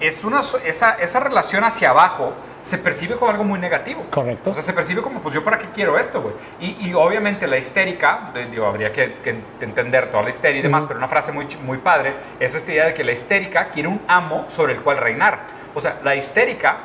es 0.00 0.24
una, 0.24 0.40
esa, 0.64 0.92
esa 0.94 1.20
relación 1.20 1.64
hacia 1.64 1.90
abajo 1.90 2.32
se 2.62 2.78
percibe 2.78 3.16
como 3.16 3.30
algo 3.30 3.44
muy 3.44 3.58
negativo. 3.58 4.04
Correcto. 4.10 4.50
O 4.50 4.54
sea, 4.54 4.62
se 4.62 4.72
percibe 4.72 5.02
como, 5.02 5.20
pues 5.20 5.34
yo 5.34 5.42
para 5.44 5.58
qué 5.58 5.68
quiero 5.72 5.98
esto, 5.98 6.20
güey. 6.20 6.34
Y, 6.60 6.88
y 6.88 6.94
obviamente 6.94 7.46
la 7.46 7.58
histérica, 7.58 8.32
digo, 8.50 8.66
habría 8.66 8.92
que, 8.92 9.14
que 9.22 9.40
entender 9.60 10.10
toda 10.10 10.22
la 10.22 10.30
histeria 10.30 10.60
y 10.60 10.62
demás, 10.62 10.84
pero 10.86 10.98
una 10.98 11.08
frase 11.08 11.32
muy, 11.32 11.46
muy 11.64 11.78
padre 11.78 12.14
es 12.38 12.54
esta 12.54 12.72
idea 12.72 12.86
de 12.86 12.94
que 12.94 13.04
la 13.04 13.12
histérica 13.12 13.70
quiere 13.70 13.88
un 13.88 14.00
amo 14.08 14.46
sobre 14.48 14.74
el 14.74 14.82
cual 14.82 14.98
reinar. 14.98 15.40
O 15.74 15.80
sea, 15.80 16.00
la 16.02 16.14
histérica, 16.16 16.78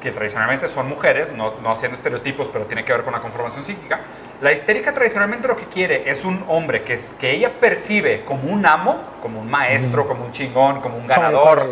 que 0.00 0.10
tradicionalmente 0.12 0.68
son 0.68 0.88
mujeres, 0.88 1.32
no, 1.32 1.54
no 1.62 1.72
haciendo 1.72 1.96
estereotipos, 1.96 2.48
pero 2.50 2.66
tiene 2.66 2.84
que 2.84 2.92
ver 2.92 3.02
con 3.02 3.12
la 3.12 3.20
conformación 3.20 3.64
psíquica, 3.64 4.00
la 4.40 4.52
histérica 4.52 4.94
tradicionalmente 4.94 5.48
lo 5.48 5.56
que 5.56 5.64
quiere 5.64 6.08
es 6.08 6.24
un 6.24 6.44
hombre 6.46 6.84
que, 6.84 6.94
es, 6.94 7.14
que 7.18 7.32
ella 7.32 7.58
percibe 7.58 8.24
como 8.24 8.52
un 8.52 8.64
amo, 8.64 9.00
como 9.20 9.40
un 9.40 9.50
maestro, 9.50 10.06
como 10.06 10.24
un 10.24 10.30
chingón, 10.30 10.80
como 10.80 10.96
un 10.96 11.08
ganador. 11.08 11.68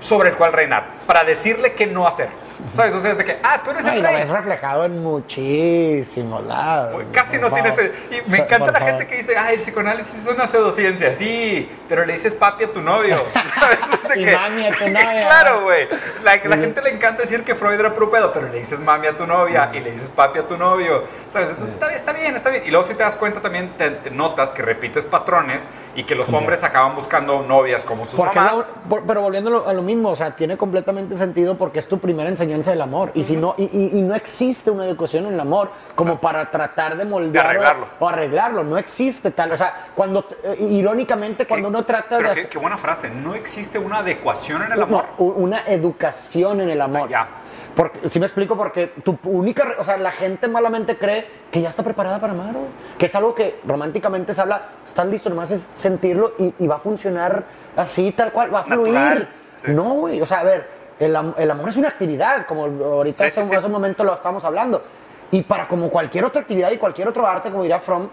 Sobre 0.00 0.30
el 0.30 0.36
cual 0.36 0.52
reinar, 0.52 0.96
para 1.06 1.24
decirle 1.24 1.74
qué 1.74 1.86
no 1.86 2.06
hacer. 2.06 2.28
¿Sabes? 2.72 2.94
O 2.94 3.00
sea, 3.00 3.12
es 3.12 3.18
de 3.18 3.24
que, 3.24 3.38
ah, 3.42 3.60
tú 3.62 3.70
eres 3.70 3.84
el 3.84 3.90
Ay, 3.92 4.02
lo 4.02 4.08
rey. 4.08 4.16
ves 4.20 4.30
reflejado 4.30 4.84
en 4.84 5.02
muchísimos 5.02 6.44
lados. 6.44 7.02
Casi 7.12 7.36
no 7.36 7.48
por 7.48 7.54
tiene 7.54 7.70
favor. 7.70 7.84
ese- 7.84 8.16
Y 8.26 8.30
me 8.30 8.38
encanta 8.38 8.58
por 8.66 8.72
la 8.72 8.78
favor. 8.80 8.88
gente 8.88 9.06
que 9.06 9.16
dice, 9.16 9.36
ay, 9.36 9.54
el 9.56 9.60
psicoanálisis 9.60 10.26
es 10.26 10.32
una 10.32 10.46
pseudociencia. 10.46 11.14
Sí, 11.14 11.70
pero 11.88 12.04
le 12.04 12.14
dices 12.14 12.34
papi 12.34 12.64
a 12.64 12.72
tu 12.72 12.80
novio. 12.82 13.22
¿Sabes? 13.54 13.78
Es 14.02 14.08
de 14.08 14.20
Y 14.20 14.24
que- 14.24 14.34
mami 14.36 14.66
a 14.66 14.72
tu 14.72 14.88
novia. 14.88 15.20
claro, 15.26 15.62
güey. 15.62 15.88
La, 16.24 16.36
la 16.36 16.56
gente 16.56 16.80
le 16.82 16.90
encanta 16.90 17.22
decir 17.22 17.44
que 17.44 17.54
Freud 17.54 17.78
era 17.78 17.92
puro 17.92 18.10
pedo, 18.10 18.32
pero 18.32 18.48
le 18.48 18.58
dices 18.58 18.80
mami 18.80 19.06
a 19.06 19.16
tu 19.16 19.26
novia 19.26 19.70
y 19.74 19.80
le 19.80 19.92
dices 19.92 20.10
papi 20.10 20.38
a 20.38 20.46
tu 20.46 20.56
novio. 20.56 21.04
¿Sabes? 21.30 21.50
Entonces 21.50 21.74
está, 21.74 21.86
bien, 21.88 21.96
está 21.96 22.12
bien, 22.12 22.36
está 22.36 22.50
bien. 22.50 22.62
Y 22.66 22.70
luego 22.70 22.84
si 22.84 22.94
te 22.94 23.02
das 23.02 23.16
cuenta 23.16 23.40
también 23.40 23.74
te, 23.76 23.90
te 23.90 24.10
notas 24.10 24.52
que 24.52 24.62
repites 24.62 25.04
patrones 25.04 25.66
y 25.94 26.04
que 26.04 26.14
los 26.14 26.32
hombres 26.32 26.62
acaban 26.64 26.94
buscando 26.94 27.42
novias 27.42 27.84
como 27.84 28.06
sus 28.06 28.18
mamás. 28.18 28.58
la- 28.58 28.66
pero 29.06 29.20
volviendo 29.20 29.66
a 29.66 29.72
lo 29.72 29.82
mismo, 29.82 30.10
o 30.10 30.16
sea, 30.16 30.34
tiene 30.36 30.56
completamente 30.56 31.16
sentido 31.16 31.56
porque 31.58 31.78
es 31.80 31.86
tu 31.88 31.98
primera 31.98 32.28
enseñanza 32.28 32.45
del 32.48 32.80
amor. 32.82 33.10
Y 33.14 33.24
si 33.24 33.36
no, 33.36 33.54
y, 33.58 33.64
y- 33.64 33.98
y 33.98 34.02
no 34.02 34.14
existe 34.14 34.70
una 34.70 34.84
educación 34.86 35.26
en 35.26 35.34
el 35.34 35.40
amor 35.40 35.70
como 35.94 36.20
para 36.20 36.50
tratar 36.50 36.96
de 36.96 37.04
moldear 37.04 37.46
arreglarlo. 37.46 37.86
o 37.98 38.08
arreglarlo. 38.08 38.64
No 38.64 38.78
existe 38.78 39.30
tal. 39.32 39.52
O 39.52 39.56
sea, 39.56 39.86
cuando 39.94 40.26
eh, 40.44 40.56
irónicamente, 40.60 41.46
cuando 41.46 41.68
uno 41.68 41.84
trata 41.84 42.16
Pero 42.16 42.28
de 42.28 42.34
qué, 42.34 42.40
hacer 42.40 42.50
qué 42.50 42.58
buena 42.58 42.76
frase. 42.76 43.10
No 43.10 43.34
existe 43.34 43.78
una 43.78 43.98
adecuación 43.98 44.62
en 44.62 44.72
el 44.72 44.78
no, 44.78 44.84
amor. 44.84 45.04
u- 45.18 45.24
una 45.30 45.64
educación 45.66 46.60
en 46.60 46.70
el 46.70 46.80
amor. 46.80 47.08
Ya. 47.08 47.28
Porque, 47.74 48.08
si 48.08 48.18
me 48.18 48.24
explico, 48.26 48.56
porque 48.56 48.86
tu 49.04 49.18
única, 49.24 49.74
o 49.78 49.84
sea, 49.84 49.98
la 49.98 50.10
gente 50.10 50.48
malamente 50.48 50.96
cree 50.96 51.26
que 51.50 51.60
ya 51.60 51.68
está 51.68 51.82
preparada 51.82 52.18
para 52.20 52.32
amar, 52.32 52.52
güey. 52.54 52.64
que 52.96 53.04
es 53.06 53.14
algo 53.14 53.34
que 53.34 53.60
románticamente 53.66 54.32
se 54.32 54.40
habla, 54.40 54.62
estás 54.86 55.04
listo, 55.06 55.28
nomás 55.28 55.50
es 55.50 55.68
sentirlo 55.74 56.32
y, 56.38 56.54
y 56.58 56.66
va 56.66 56.76
a 56.76 56.78
funcionar 56.78 57.44
así, 57.76 58.12
tal 58.12 58.32
cual, 58.32 58.54
va 58.54 58.60
a 58.60 58.66
Natural, 58.66 59.12
fluir. 59.14 59.28
sí. 59.56 59.70
No, 59.72 59.84
güey, 59.94 60.22
o 60.22 60.26
sea, 60.26 60.40
a 60.40 60.44
ver, 60.44 60.75
el, 60.98 61.16
el 61.36 61.50
amor 61.50 61.68
es 61.68 61.76
una 61.76 61.88
actividad, 61.88 62.46
como 62.46 62.64
ahorita 62.64 63.24
Sí, 63.24 63.28
hace, 63.28 63.42
sí, 63.42 63.48
sí. 63.50 63.54
hace 63.56 63.66
un 63.66 63.72
momento 63.72 64.02
lo 64.04 64.14
estábamos 64.14 64.44
hablando. 64.44 64.82
Y 65.30 65.42
para 65.42 65.66
como 65.68 65.90
cualquier 65.90 66.24
otra 66.24 66.42
actividad 66.42 66.70
y 66.70 66.76
cualquier 66.78 67.08
otro 67.08 67.26
arte, 67.26 67.50
como 67.50 67.62
dirá 67.62 67.80
Fromm, 67.80 68.08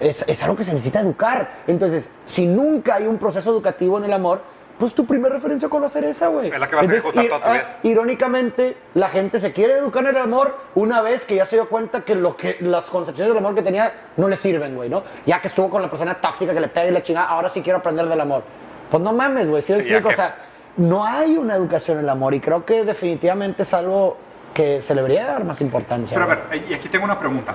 es, 0.00 0.24
es 0.26 0.42
algo 0.42 0.56
que 0.56 0.64
se 0.64 0.72
necesita 0.72 1.00
educar. 1.00 1.50
Entonces, 1.66 2.08
si 2.24 2.46
nunca 2.46 2.94
hay 2.96 3.06
un 3.06 3.18
proceso 3.18 3.50
educativo 3.50 3.98
en 3.98 4.04
el 4.04 4.12
amor, 4.12 4.40
pues 4.78 4.92
tu 4.94 5.06
primera 5.06 5.34
referencia 5.34 5.70
con 5.70 5.82
hacer 5.84 6.04
esa, 6.04 6.28
güey. 6.28 6.50
Es 6.52 6.58
la 6.60 6.68
que 6.68 6.76
vas 6.76 6.82
a 6.88 6.92
Entonces, 6.92 7.04
ejecutar 7.16 7.24
ir- 7.24 7.28
toda 7.28 7.44
tu 7.44 7.50
vida. 7.52 7.78
Irónicamente, 7.82 8.76
la 8.94 9.08
gente 9.08 9.40
se 9.40 9.52
quiere 9.52 9.72
educar 9.78 10.04
en 10.04 10.10
el 10.10 10.18
amor 10.18 10.56
una 10.74 11.00
vez 11.02 11.24
que 11.24 11.34
ya 11.34 11.46
se 11.46 11.56
dio 11.56 11.68
cuenta 11.68 12.02
que, 12.02 12.14
lo 12.14 12.36
que 12.36 12.58
las 12.60 12.90
concepciones 12.90 13.32
del 13.34 13.38
amor 13.42 13.54
que 13.54 13.62
tenía 13.62 13.92
no 14.16 14.28
le 14.28 14.36
sirven, 14.36 14.76
güey, 14.76 14.88
¿no? 14.90 15.02
Ya 15.24 15.40
que 15.40 15.48
estuvo 15.48 15.70
con 15.70 15.80
la 15.82 15.88
persona 15.90 16.14
tóxica 16.20 16.52
que 16.52 16.60
le 16.60 16.68
pega 16.68 16.86
y 16.88 16.90
le 16.92 17.02
chinga, 17.02 17.24
ahora 17.24 17.48
sí 17.48 17.62
quiero 17.62 17.78
aprender 17.78 18.06
del 18.06 18.20
amor. 18.20 18.42
Pues 18.90 19.02
no 19.02 19.12
mames, 19.12 19.48
güey, 19.48 19.62
¿sí 19.62 19.72
me 19.72 19.82
Sí, 19.82 19.88
ya 19.88 19.96
explico? 19.96 20.08
que- 20.10 20.14
O 20.14 20.16
sea, 20.16 20.36
no 20.76 21.04
hay 21.04 21.36
una 21.36 21.54
educación 21.54 21.98
en 21.98 22.04
el 22.04 22.10
amor 22.10 22.34
y 22.34 22.40
creo 22.40 22.64
que 22.64 22.84
definitivamente 22.84 23.62
es 23.62 23.72
algo 23.74 24.16
que 24.52 24.80
se 24.80 24.94
le 24.94 25.02
debería 25.02 25.26
dar 25.26 25.44
más 25.44 25.60
importancia. 25.60 26.14
Pero 26.18 26.24
a 26.30 26.34
ver, 26.34 26.64
y 26.68 26.74
aquí 26.74 26.88
tengo 26.88 27.04
una 27.04 27.18
pregunta. 27.18 27.54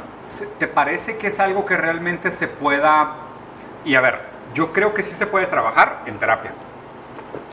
¿Te 0.59 0.67
parece 0.67 1.17
que 1.17 1.27
es 1.27 1.39
algo 1.39 1.65
que 1.65 1.75
realmente 1.77 2.31
se 2.31 2.47
pueda... 2.47 3.13
Y 3.85 3.95
a 3.95 4.01
ver, 4.01 4.19
yo 4.53 4.71
creo 4.71 4.93
que 4.93 5.01
sí 5.01 5.13
se 5.13 5.25
puede 5.25 5.47
trabajar 5.47 6.03
en 6.05 6.19
terapia. 6.19 6.51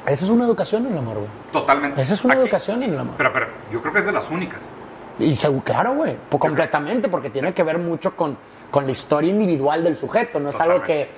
Esa 0.06 0.24
es 0.24 0.30
una 0.30 0.44
educación 0.44 0.86
en 0.86 0.92
el 0.92 0.98
amor, 0.98 1.14
güey. 1.16 1.28
Totalmente. 1.52 2.00
Esa 2.02 2.14
es 2.14 2.24
una 2.24 2.34
Aquí- 2.34 2.42
educación 2.44 2.82
en 2.82 2.92
el 2.92 2.98
amor. 2.98 3.14
Pero, 3.16 3.32
pero 3.32 3.46
yo 3.70 3.80
creo 3.80 3.92
que 3.92 3.98
es 4.00 4.06
de 4.06 4.12
las 4.12 4.30
únicas. 4.30 4.66
Y 5.18 5.34
se- 5.34 5.60
claro, 5.62 5.94
güey, 5.94 6.16
completamente, 6.38 7.08
porque 7.08 7.30
tiene 7.30 7.52
que 7.54 7.62
ver 7.62 7.78
mucho 7.78 8.14
con, 8.16 8.36
con 8.70 8.84
la 8.86 8.92
historia 8.92 9.30
individual 9.30 9.82
del 9.82 9.96
sujeto, 9.96 10.38
no 10.40 10.50
es 10.50 10.60
algo 10.60 10.82
que, 10.82 11.08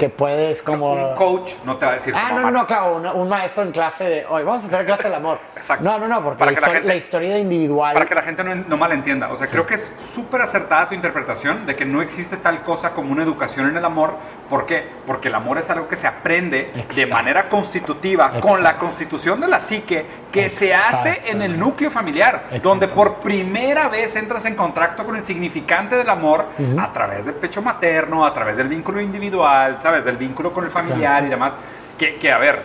que 0.00 0.08
puedes 0.08 0.62
como... 0.62 0.92
Un 0.94 1.14
coach 1.14 1.52
no 1.64 1.76
te 1.76 1.84
va 1.84 1.92
a 1.92 1.94
decir 1.96 2.14
Ah, 2.16 2.30
no, 2.32 2.40
no, 2.40 2.50
no, 2.50 2.66
claro, 2.66 2.96
una- 2.96 3.12
un 3.12 3.28
maestro 3.28 3.62
en 3.62 3.70
clase 3.70 4.04
de, 4.04 4.26
hoy 4.26 4.42
vamos 4.44 4.64
a 4.64 4.68
tener 4.70 4.86
clase 4.86 5.04
del 5.04 5.14
amor. 5.14 5.38
Exacto. 5.56 5.84
No, 5.84 5.98
no, 5.98 6.08
no, 6.08 6.24
porque 6.24 6.38
Para 6.38 6.50
la, 6.52 6.56
que 6.56 6.60
la 6.60 6.66
historia, 6.66 6.74
gente- 6.80 6.88
la 6.88 6.94
historia 6.96 7.38
individual... 7.38 7.92
Para 7.94 8.06
que 8.06 8.14
la 8.14 8.22
gente 8.22 8.42
no, 8.42 8.54
no 8.54 8.76
malentienda. 8.78 9.30
O 9.30 9.36
sea, 9.36 9.46
creo 9.48 9.66
que 9.66 9.74
es 9.74 9.94
súper 9.98 10.40
acertada 10.40 10.86
tu 10.86 10.94
interpretación 10.94 11.66
de 11.66 11.76
que 11.76 11.84
no 11.84 12.00
existe 12.00 12.38
tal 12.38 12.62
cosa 12.62 12.92
como 12.92 13.12
una 13.12 13.22
educación 13.22 13.68
en 13.68 13.76
el 13.76 13.84
amor. 13.84 14.14
¿Por 14.48 14.64
qué? 14.64 14.88
Porque 15.06 15.28
el 15.28 15.34
amor 15.34 15.58
es 15.58 15.68
algo 15.68 15.86
que 15.86 15.96
se 15.96 16.06
aprende 16.06 16.70
de 16.72 16.80
Exacto. 16.80 17.14
manera 17.14 17.48
constitutiva 17.50 18.24
Exacto. 18.26 18.48
con 18.48 18.62
la 18.62 18.78
constitución 18.78 19.38
de 19.42 19.48
la 19.48 19.60
psique 19.60 20.06
que 20.32 20.48
se 20.48 20.74
hace 20.74 21.22
en 21.26 21.42
el 21.42 21.58
núcleo 21.58 21.90
familiar, 21.90 22.44
donde 22.62 22.88
por 22.88 23.16
primera 23.16 23.88
vez 23.88 24.16
entras 24.16 24.46
en 24.46 24.54
contacto 24.54 25.04
con 25.04 25.16
el 25.16 25.24
significante 25.26 25.96
del 25.96 26.08
amor 26.08 26.46
a 26.78 26.90
través 26.92 27.26
del 27.26 27.34
pecho 27.34 27.60
materno, 27.60 28.24
a 28.24 28.32
través 28.32 28.56
del 28.56 28.68
vínculo 28.68 29.00
individual, 29.00 29.78
¿sabes? 29.82 29.89
Del 30.04 30.16
vínculo 30.16 30.52
con 30.52 30.64
el 30.64 30.70
familiar 30.70 31.24
y 31.24 31.28
demás. 31.28 31.56
Que, 31.98 32.16
que, 32.16 32.30
a 32.32 32.38
ver, 32.38 32.62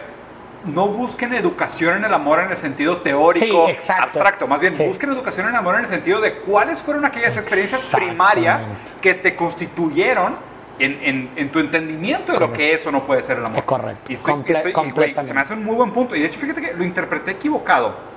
no 0.65 0.87
busquen 0.87 1.33
educación 1.33 1.97
en 1.97 2.05
el 2.05 2.13
amor 2.13 2.39
en 2.39 2.49
el 2.49 2.55
sentido 2.55 2.97
teórico, 3.01 3.67
Sí, 3.79 3.91
abstracto. 3.91 4.47
Más 4.47 4.61
bien, 4.61 4.75
Sí. 4.75 4.83
busquen 4.83 5.11
educación 5.11 5.47
en 5.47 5.53
el 5.53 5.59
amor 5.59 5.75
en 5.75 5.81
el 5.81 5.87
sentido 5.87 6.21
de 6.21 6.37
cuáles 6.39 6.81
fueron 6.81 7.05
aquellas 7.05 7.35
experiencias 7.35 7.85
primarias 7.85 8.69
que 9.01 9.13
te 9.13 9.35
constituyeron 9.35 10.37
en, 10.79 10.99
en- 11.03 11.29
en 11.35 11.51
tu 11.51 11.59
entendimiento 11.59 12.33
de 12.33 12.39
lo 12.39 12.47
Correcto. 12.47 12.57
que 12.57 12.73
eso 12.73 12.91
no 12.91 13.03
puede 13.05 13.21
ser 13.21 13.37
el 13.37 13.45
amor. 13.45 13.59
Es 13.59 13.65
correcto. 13.65 14.01
Y 14.11 14.13
estoy- 14.15 14.33
Comple- 14.33 14.49
estoy- 14.51 14.71
y, 14.71 14.73
güey, 14.73 14.73
completamente. 14.73 15.21
se 15.27 15.33
me 15.33 15.41
hace 15.41 15.53
un 15.53 15.63
muy 15.63 15.75
buen 15.75 15.91
punto. 15.91 16.15
Y 16.15 16.19
de 16.21 16.25
hecho, 16.27 16.39
fíjate 16.39 16.61
que 16.61 16.73
lo 16.73 16.83
interpreté 16.83 17.31
equivocado. 17.31 18.14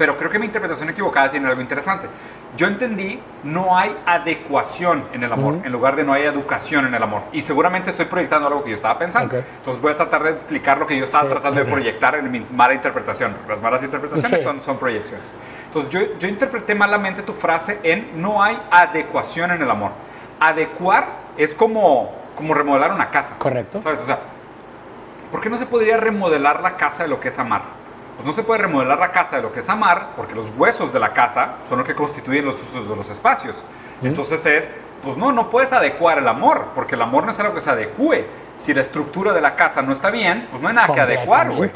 Pero 0.00 0.16
creo 0.16 0.30
que 0.30 0.38
mi 0.38 0.46
interpretación 0.46 0.88
equivocada 0.88 1.28
tiene 1.28 1.46
algo 1.46 1.60
interesante. 1.60 2.06
Yo 2.56 2.66
entendí, 2.68 3.20
no 3.44 3.76
hay 3.76 3.94
adecuación 4.06 5.04
en 5.12 5.22
el 5.24 5.30
amor, 5.30 5.56
Ujú. 5.56 5.66
en 5.66 5.70
lugar 5.72 5.94
de 5.94 6.04
no 6.04 6.14
hay 6.14 6.22
educación 6.22 6.86
en 6.86 6.94
el 6.94 7.02
amor. 7.02 7.20
Y 7.32 7.42
seguramente 7.42 7.90
estoy 7.90 8.06
proyectando 8.06 8.48
algo 8.48 8.64
que 8.64 8.70
yo 8.70 8.76
estaba 8.76 8.98
pensando. 8.98 9.36
Ok. 9.36 9.44
Entonces 9.58 9.82
voy 9.82 9.92
a 9.92 9.96
tratar 9.96 10.22
de 10.22 10.30
explicar 10.30 10.78
lo 10.78 10.86
que 10.86 10.96
yo 10.96 11.04
estaba 11.04 11.24
Sí, 11.24 11.28
tratando 11.28 11.60
ok. 11.60 11.66
de 11.66 11.72
proyectar 11.74 12.14
en 12.14 12.30
mi 12.30 12.40
mala 12.50 12.72
interpretación. 12.72 13.36
Las 13.46 13.60
malas 13.60 13.82
interpretaciones 13.82 14.40
Sí. 14.40 14.42
son, 14.44 14.62
son 14.62 14.78
proyecciones. 14.78 15.26
Entonces 15.66 15.90
yo, 15.90 16.00
yo 16.18 16.28
interpreté 16.28 16.74
malamente 16.74 17.22
tu 17.22 17.34
frase 17.34 17.78
en 17.82 18.22
no 18.22 18.42
hay 18.42 18.58
adecuación 18.70 19.50
en 19.50 19.60
el 19.60 19.70
amor. 19.70 19.90
Adecuar 20.40 21.08
es 21.36 21.54
como, 21.54 22.10
como 22.36 22.54
remodelar 22.54 22.90
una 22.94 23.10
casa. 23.10 23.34
Correcto. 23.36 23.82
¿Sabes? 23.82 24.00
O 24.00 24.06
sea, 24.06 24.18
¿por 25.30 25.42
qué 25.42 25.50
no 25.50 25.58
se 25.58 25.66
podría 25.66 25.98
remodelar 25.98 26.62
la 26.62 26.78
casa 26.78 27.02
de 27.02 27.10
lo 27.10 27.20
que 27.20 27.28
es 27.28 27.38
amar? 27.38 27.78
Pues 28.16 28.26
no 28.26 28.32
se 28.32 28.42
puede 28.42 28.60
remodelar 28.62 28.98
la 28.98 29.12
casa 29.12 29.36
de 29.36 29.42
lo 29.42 29.52
que 29.52 29.60
es 29.60 29.68
amar, 29.68 30.08
porque 30.16 30.34
los 30.34 30.52
huesos 30.56 30.92
de 30.92 31.00
la 31.00 31.12
casa 31.14 31.54
son 31.64 31.78
lo 31.78 31.84
que 31.84 31.94
constituyen 31.94 32.44
los 32.44 32.60
usos 32.62 32.88
de 32.88 32.94
los 32.96 33.08
espacios. 33.08 33.64
Entonces 34.02 34.44
es, 34.46 34.70
pues 35.02 35.16
no, 35.16 35.32
no 35.32 35.48
puedes 35.50 35.72
adecuar 35.72 36.18
el 36.18 36.28
amor, 36.28 36.66
porque 36.74 36.94
el 36.96 37.02
amor 37.02 37.24
no 37.24 37.30
es 37.30 37.40
algo 37.40 37.54
que 37.54 37.60
se 37.62 37.70
adecue. 37.70 38.26
Si 38.56 38.74
la 38.74 38.82
estructura 38.82 39.32
de 39.32 39.40
la 39.40 39.56
casa 39.56 39.80
no 39.80 39.92
está 39.92 40.10
bien, 40.10 40.48
pues 40.50 40.62
no 40.62 40.68
hay 40.68 40.74
nada 40.74 40.92
que 40.92 41.00
adecuar, 41.00 41.50
güey. 41.50 41.70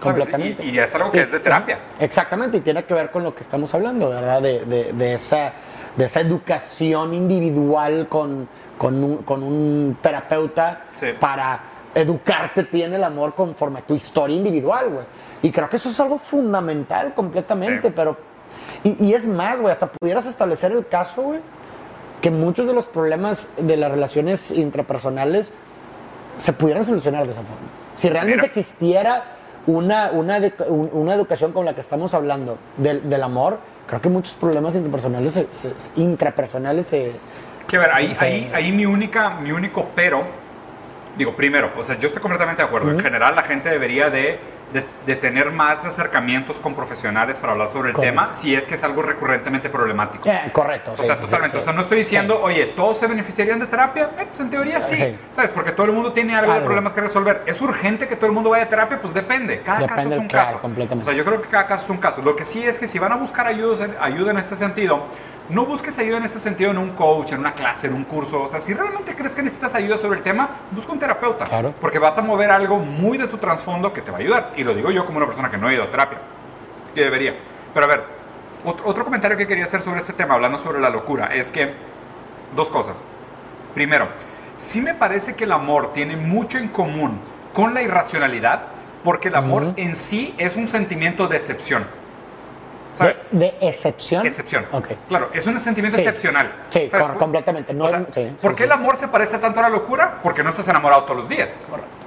Completamente. 0.00 0.64
Y, 0.64 0.70
y 0.70 0.78
es 0.78 0.94
algo 0.94 1.12
que 1.12 1.20
es 1.20 1.30
de 1.30 1.40
terapia. 1.40 1.78
Exactamente, 1.98 2.56
y 2.56 2.60
tiene 2.62 2.84
que 2.84 2.94
ver 2.94 3.10
con 3.10 3.22
lo 3.22 3.34
que 3.34 3.42
estamos 3.42 3.74
hablando, 3.74 4.08
¿verdad? 4.08 4.40
De, 4.40 4.64
de- 4.64 4.92
de 4.94 5.12
esa, 5.14 5.52
de 5.94 6.06
esa 6.06 6.20
educación 6.20 7.12
individual 7.12 8.06
con, 8.08 8.48
con, 8.78 9.04
un, 9.04 9.16
con 9.18 9.42
un 9.42 9.98
terapeuta 10.00 10.84
Sí. 10.94 11.08
para 11.20 11.60
educarte 11.94 12.64
tiene 12.64 12.96
el 12.96 13.04
amor 13.04 13.34
conforme 13.34 13.80
a 13.80 13.82
tu 13.82 13.94
historia 13.94 14.36
individual, 14.36 14.88
güey. 14.90 15.04
Y 15.42 15.50
creo 15.50 15.68
que 15.68 15.76
eso 15.76 15.88
es 15.88 15.98
algo 16.00 16.18
fundamental 16.18 17.14
completamente, 17.14 17.88
Sí. 17.88 17.92
pero... 17.96 18.16
Y, 18.84 19.04
y 19.06 19.14
es 19.14 19.26
más, 19.26 19.58
güey, 19.58 19.70
hasta 19.72 19.86
pudieras 19.88 20.26
establecer 20.26 20.72
el 20.72 20.86
caso, 20.86 21.22
güey, 21.22 21.40
que 22.20 22.30
muchos 22.30 22.66
de 22.66 22.72
los 22.72 22.86
problemas 22.86 23.48
de 23.58 23.76
las 23.76 23.90
relaciones 23.90 24.50
intrapersonales 24.50 25.52
se 26.38 26.52
pudieran 26.52 26.84
solucionar 26.84 27.24
de 27.26 27.32
esa 27.32 27.42
forma. 27.42 27.66
Si 27.96 28.08
realmente 28.08 28.36
Mira. 28.42 28.46
existiera 28.46 29.24
una, 29.66 30.10
una, 30.12 30.38
una 30.68 31.14
educación 31.14 31.52
con 31.52 31.64
la 31.64 31.74
que 31.74 31.80
estamos 31.80 32.14
hablando 32.14 32.58
del, 32.78 33.08
del 33.08 33.22
amor, 33.22 33.58
creo 33.86 34.00
que 34.00 34.08
muchos 34.08 34.34
problemas 34.34 34.74
intrapersonales 34.74 35.32
se, 35.34 35.46
se- 35.50 35.72
intrapersonales 35.96 36.86
se... 36.86 37.12
Que 37.66 37.76
a 37.76 37.80
ver, 37.80 37.90
ahí, 37.92 38.08
Sí, 38.08 38.14
sí. 38.14 38.24
ahí, 38.24 38.50
ahí 38.54 38.72
mi, 38.72 38.86
única, 38.86 39.30
mi 39.30 39.52
único 39.52 39.86
pero, 39.94 40.22
digo, 41.16 41.34
primero, 41.36 41.72
o 41.76 41.82
sea, 41.82 41.98
yo 41.98 42.06
estoy 42.06 42.22
completamente 42.22 42.62
de 42.62 42.68
acuerdo. 42.68 42.88
En 42.90 42.94
Ujú. 42.96 43.04
general, 43.04 43.34
la 43.34 43.42
gente 43.42 43.68
debería 43.68 44.10
de, 44.10 44.38
de, 44.72 44.84
de 45.04 45.16
tener 45.16 45.50
más 45.50 45.84
acercamientos 45.84 46.60
con 46.60 46.74
profesionales 46.74 47.38
para 47.38 47.52
hablar 47.52 47.68
sobre 47.68 47.88
el 47.90 47.94
Correcto. 47.96 48.14
tema, 48.22 48.34
si 48.34 48.54
es 48.54 48.66
que 48.66 48.74
es 48.76 48.84
algo 48.84 49.02
recurrentemente 49.02 49.68
problemático. 49.68 50.28
Eh, 50.28 50.50
correcto. 50.52 50.92
O 50.92 50.96
sí, 50.96 51.04
sea, 51.04 51.16
sí, 51.16 51.20
sí, 51.22 51.26
totalmente. 51.26 51.56
sí. 51.56 51.60
O 51.60 51.64
sea, 51.64 51.72
no 51.72 51.80
estoy 51.80 51.98
diciendo, 51.98 52.34
Sí. 52.36 52.40
oye, 52.44 52.66
¿todos 52.76 52.96
se 52.98 53.06
beneficiarían 53.08 53.58
de 53.58 53.66
terapia? 53.66 54.10
Eh, 54.18 54.26
pues 54.28 54.40
en 54.40 54.50
teoría 54.50 54.80
sí. 54.80 54.96
Sí. 54.96 55.18
¿Sabes? 55.32 55.50
Porque 55.50 55.72
todo 55.72 55.86
el 55.86 55.92
mundo 55.92 56.12
tiene 56.12 56.36
algo 56.36 56.54
de 56.54 56.60
problemas 56.60 56.94
que 56.94 57.00
resolver. 57.00 57.42
¿Es 57.46 57.60
urgente 57.60 58.06
que 58.06 58.14
todo 58.16 58.26
el 58.26 58.32
mundo 58.32 58.50
vaya 58.50 58.64
a 58.64 58.68
terapia? 58.68 58.98
Pues 59.00 59.12
depende. 59.12 59.60
Cada 59.62 59.80
caso 59.80 59.94
Depende, 59.96 60.14
es 60.14 60.20
un 60.20 60.28
claro, 60.28 60.46
caso. 60.46 60.60
completamente. 60.60 61.02
O 61.02 61.04
sea, 61.04 61.14
yo 61.18 61.24
creo 61.24 61.42
que 61.42 61.48
cada 61.48 61.66
caso 61.66 61.84
es 61.84 61.90
un 61.90 61.98
caso. 61.98 62.22
Lo 62.22 62.36
que 62.36 62.44
sí 62.44 62.64
es 62.64 62.78
que 62.78 62.86
si 62.86 62.98
van 63.00 63.10
a 63.12 63.16
buscar 63.16 63.46
ayuda, 63.48 63.88
ayuda 64.00 64.30
en 64.30 64.38
este 64.38 64.54
sentido, 64.56 65.04
no 65.50 65.66
busques 65.66 65.98
ayuda 65.98 66.18
en 66.18 66.24
este 66.24 66.38
sentido 66.38 66.70
en 66.70 66.78
un 66.78 66.90
coach, 66.90 67.32
en 67.32 67.40
una 67.40 67.54
clase, 67.54 67.88
en 67.88 67.94
un 67.94 68.04
curso. 68.04 68.44
O 68.44 68.48
sea, 68.48 68.60
si 68.60 68.72
realmente 68.72 69.14
crees 69.14 69.34
que 69.34 69.42
necesitas 69.42 69.74
ayuda 69.74 69.96
sobre 69.96 70.18
el 70.18 70.22
tema, 70.22 70.48
busca 70.70 70.92
un 70.92 70.98
terapeuta. 70.98 71.46
Claro. 71.46 71.74
Porque 71.80 71.98
vas 71.98 72.16
a 72.18 72.22
mover 72.22 72.50
algo 72.50 72.78
muy 72.78 73.18
de 73.18 73.26
tu 73.26 73.38
trasfondo 73.38 73.92
que 73.92 74.02
te 74.02 74.10
va 74.10 74.18
a 74.18 74.20
ayudar. 74.20 74.52
Y 74.56 74.64
lo 74.64 74.74
digo 74.74 74.90
yo 74.90 75.04
como 75.04 75.18
una 75.18 75.26
persona 75.26 75.50
que 75.50 75.58
no 75.58 75.68
ha 75.68 75.74
ido 75.74 75.84
a 75.84 75.90
terapia. 75.90 76.18
Que 76.94 77.02
debería. 77.02 77.36
Pero 77.74 77.86
a 77.86 77.88
ver, 77.88 78.04
otro, 78.64 78.86
otro 78.86 79.04
comentario 79.04 79.36
que 79.36 79.46
quería 79.46 79.64
hacer 79.64 79.82
sobre 79.82 80.00
este 80.00 80.12
tema, 80.12 80.34
hablando 80.34 80.58
sobre 80.58 80.80
la 80.80 80.90
locura, 80.90 81.34
es 81.34 81.50
que 81.50 81.74
dos 82.54 82.70
cosas. 82.70 83.02
Primero, 83.74 84.08
sí 84.56 84.80
me 84.80 84.94
parece 84.94 85.34
que 85.34 85.44
el 85.44 85.52
amor 85.52 85.92
tiene 85.92 86.16
mucho 86.16 86.58
en 86.58 86.68
común 86.68 87.20
con 87.52 87.74
la 87.74 87.82
irracionalidad, 87.82 88.62
porque 89.02 89.28
el 89.28 89.34
amor 89.34 89.72
en 89.76 89.96
sí 89.96 90.34
es 90.38 90.56
un 90.56 90.68
sentimiento 90.68 91.26
de 91.26 91.36
excepción. 91.36 91.99
¿Sabes? 93.00 93.22
De, 93.30 93.38
de 93.60 93.68
excepción. 93.68 94.24
Excepción. 94.26 94.66
Ok. 94.72 94.88
Claro, 95.08 95.30
es 95.32 95.46
un 95.46 95.58
sentimiento 95.58 95.96
Sí. 95.98 96.04
excepcional. 96.04 96.52
Sí, 96.70 96.86
Por- 96.90 97.16
completamente. 97.18 97.72
No 97.74 97.84
o 97.86 97.88
sea, 97.88 98.00
es- 98.08 98.14
sí, 98.14 98.36
¿Por 98.40 98.52
sí, 98.52 98.56
qué 98.58 98.64
el 98.64 98.72
amor 98.72 98.96
se 98.96 99.08
parece 99.08 99.38
tanto 99.38 99.60
a 99.60 99.64
la 99.64 99.68
locura? 99.70 100.18
Porque 100.22 100.42
no 100.44 100.50
estás 100.50 100.68
enamorado 100.68 101.04
todos 101.04 101.16
los 101.16 101.28
días. 101.28 101.56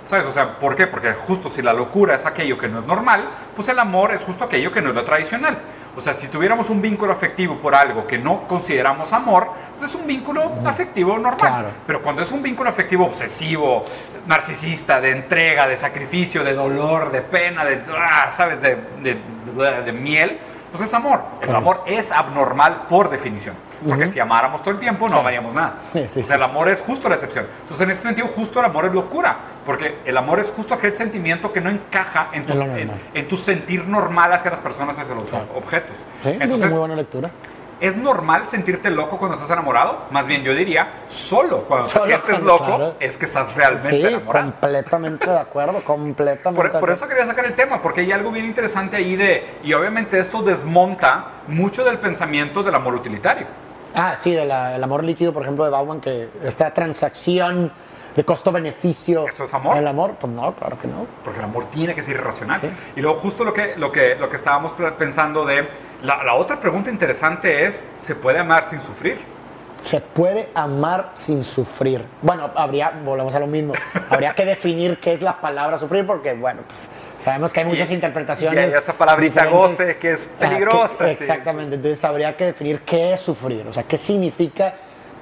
¿Sabes? 0.06 0.26
O 0.28 0.32
sea, 0.32 0.60
¿por 0.60 0.76
qué? 0.76 0.86
Porque 0.86 1.14
justo 1.14 1.48
si 1.50 1.62
la 1.62 1.72
locura 1.74 2.14
es 2.16 2.26
aquello 2.26 2.58
que 2.58 2.68
no 2.68 2.80
es 2.80 2.86
normal, 2.86 3.30
pues 3.56 3.70
el 3.70 3.80
amor 3.80 4.14
es 4.14 4.24
justo 4.24 4.44
aquello 4.44 4.72
que 4.72 4.82
no 4.82 4.90
es 4.90 4.96
lo 4.96 5.04
tradicional. 5.06 5.60
O 5.96 6.02
sea, 6.02 6.14
si 6.14 6.28
tuviéramos 6.28 6.70
un 6.70 6.82
vínculo 6.82 7.14
afectivo 7.14 7.58
por 7.58 7.74
algo 7.74 8.06
que 8.06 8.18
no 8.18 8.46
consideramos 8.48 9.14
amor, 9.14 9.48
pues 9.80 9.92
es 9.92 9.96
un 10.00 10.06
vínculo 10.06 10.52
afectivo 10.66 11.14
normal. 11.18 11.38
Claro. 11.38 11.68
Pero 11.88 12.02
cuando 12.02 12.22
es 12.22 12.32
un 12.32 12.44
vínculo 12.44 12.70
afectivo 12.70 13.06
obsesivo, 13.06 13.86
narcisista, 14.28 15.00
de 15.00 15.12
entrega, 15.12 15.68
de 15.68 15.78
sacrificio, 15.78 16.44
de 16.44 16.54
dolor, 16.54 17.12
de 17.12 17.22
pena, 17.22 17.64
de, 17.64 17.82
ah, 17.98 18.32
¿sabes? 18.36 18.62
De, 18.62 18.76
de- 19.02 19.18
de- 19.56 19.82
de 19.84 19.92
miel, 19.94 20.38
pues 20.74 20.86
es 20.86 20.94
amor. 20.96 21.22
El 21.40 21.50
Claro. 21.50 21.58
amor 21.60 21.84
es 21.86 22.12
abnormal 22.12 22.88
por 22.90 23.12
definición. 23.12 23.56
Porque 23.88 24.06
Ujú. 24.06 24.14
si 24.14 24.20
amáramos 24.20 24.62
todo 24.64 24.72
el 24.74 24.80
tiempo, 24.80 25.06
no 25.06 25.12
Sí. 25.12 25.20
amaríamos 25.20 25.54
nada. 25.54 25.76
Sí, 25.94 26.08
sí, 26.08 26.20
o 26.22 26.24
sea, 26.24 26.38
el 26.38 26.42
amor 26.42 26.68
es 26.68 26.82
justo 26.82 27.08
la 27.10 27.14
excepción. 27.14 27.46
Entonces, 27.62 27.82
en 27.82 27.92
ese 27.92 28.02
sentido, 28.02 28.28
justo 28.28 28.60
el 28.60 28.66
amor 28.66 28.86
es 28.86 28.94
locura. 28.94 29.38
Porque 29.68 30.00
el 30.04 30.18
amor 30.18 30.40
es 30.40 30.50
justo 30.52 30.74
aquel 30.74 30.92
sentimiento 30.92 31.54
que 31.54 31.62
no 31.62 31.70
encaja 31.70 32.30
en 32.34 32.46
tu, 32.48 32.54
En 32.54 32.92
en, 33.14 33.28
tu 33.28 33.38
sentir 33.38 33.88
normal 33.88 34.34
hacia 34.34 34.50
las 34.50 34.62
personas, 34.62 34.98
hacia 34.98 35.14
los 35.14 35.30
Claro. 35.30 35.46
objetos. 35.56 36.04
Entonces, 36.24 36.72
muy 36.72 36.80
buena 36.80 36.96
lectura. 36.96 37.30
¿Es 37.84 37.98
normal 37.98 38.48
sentirte 38.48 38.90
loco 38.90 39.18
cuando 39.18 39.36
estás 39.36 39.52
enamorado? 39.52 40.04
Más 40.10 40.26
bien 40.26 40.42
yo 40.42 40.56
diría, 40.56 41.04
solo 41.08 41.66
cuando 41.66 41.86
Solo 41.86 42.06
te 42.06 42.12
sientes 42.12 42.42
loco 42.42 42.64
claro. 42.64 42.96
es 42.98 43.18
que 43.18 43.26
estás 43.26 43.54
realmente 43.54 43.90
Sí, 43.90 44.06
enamorado. 44.06 44.52
completamente 44.52 45.30
de 45.30 45.38
acuerdo, 45.38 45.82
completamente. 45.86 46.56
Por, 46.62 46.72
de 46.72 46.80
por 46.80 46.90
eso 46.90 47.10
quería 47.10 47.26
sacar 47.26 47.44
el 47.44 47.56
tema, 47.56 47.82
porque 47.82 48.00
hay 48.00 48.14
algo 48.14 48.32
bien 48.32 48.46
interesante 48.46 48.96
ahí 48.96 49.18
de, 49.18 49.58
y 49.66 49.74
obviamente 49.74 50.18
esto 50.18 50.42
desmonta 50.42 51.26
mucho 51.50 51.84
del 51.84 52.00
pensamiento 52.00 52.64
del 52.64 52.74
amor 52.74 52.94
utilitario. 52.96 53.48
Ah, 53.94 54.16
sí, 54.18 54.32
del 54.32 54.50
amor 54.50 55.04
líquido, 55.04 55.34
por 55.34 55.42
ejemplo, 55.42 55.66
de 55.66 55.72
Bauman, 55.72 56.00
que 56.00 56.30
esta 56.42 56.74
transacción 56.74 57.70
de 58.16 58.24
costo-beneficio. 58.26 59.28
¿Eso 59.28 59.44
es 59.46 59.54
amor? 59.54 59.78
El 59.78 59.88
amor, 59.88 60.16
pues 60.20 60.32
no, 60.32 60.54
claro 60.56 60.78
que 60.80 60.88
no. 60.88 61.06
Porque 61.24 61.40
el 61.40 61.46
amor 61.46 61.66
tiene 61.66 61.96
que 61.96 62.04
ser 62.04 62.16
irracional. 62.16 62.62
Sí. 62.62 62.70
Y 62.96 63.02
luego 63.02 63.18
justo 63.20 63.44
lo 63.44 63.54
que, 63.54 63.76
lo 63.78 63.92
que, 63.92 64.16
lo 64.16 64.30
que 64.30 64.36
estábamos 64.36 64.74
pensando 64.98 65.46
de, 65.46 65.68
la, 66.02 66.24
la 66.24 66.36
otra 66.36 66.60
pregunta 66.60 66.90
interesante 66.90 67.66
es, 67.66 67.86
¿se 67.98 68.16
puede 68.16 68.40
amar 68.40 68.64
sin 68.66 68.82
sufrir? 68.82 69.18
Se 69.82 70.00
puede 70.00 70.50
amar 70.54 71.12
sin 71.14 71.44
sufrir. 71.44 72.06
Bueno, 72.22 72.50
habría, 72.56 72.92
volvemos 73.04 73.36
a 73.36 73.40
lo 73.40 73.48
mismo, 73.48 73.74
habría 74.10 74.34
que 74.34 74.46
definir 74.46 74.98
qué 75.00 75.12
es 75.14 75.22
la 75.22 75.42
palabra 75.42 75.78
sufrir, 75.78 76.06
porque, 76.08 76.34
bueno, 76.34 76.62
pues 76.66 76.80
sabemos 77.22 77.52
que 77.52 77.60
hay 77.60 77.66
muchas 77.66 77.90
Y- 77.92 77.96
interpretaciones. 77.96 78.72
y 78.72 78.78
esa 78.78 78.94
palabrita 78.94 79.44
diferentes. 79.44 79.78
goce 79.78 79.98
que 79.98 80.12
es 80.14 80.30
Ah, 80.30 80.40
que- 80.40 80.48
peligrosa, 80.48 81.06
sí. 81.06 81.12
exactamente, 81.12 81.76
entonces 81.76 82.02
habría 82.06 82.38
que 82.38 82.46
definir 82.46 82.80
qué 82.86 83.14
es 83.14 83.20
sufrir, 83.20 83.68
o 83.68 83.74
sea, 83.74 83.84
qué 83.84 83.98
significa, 83.98 84.74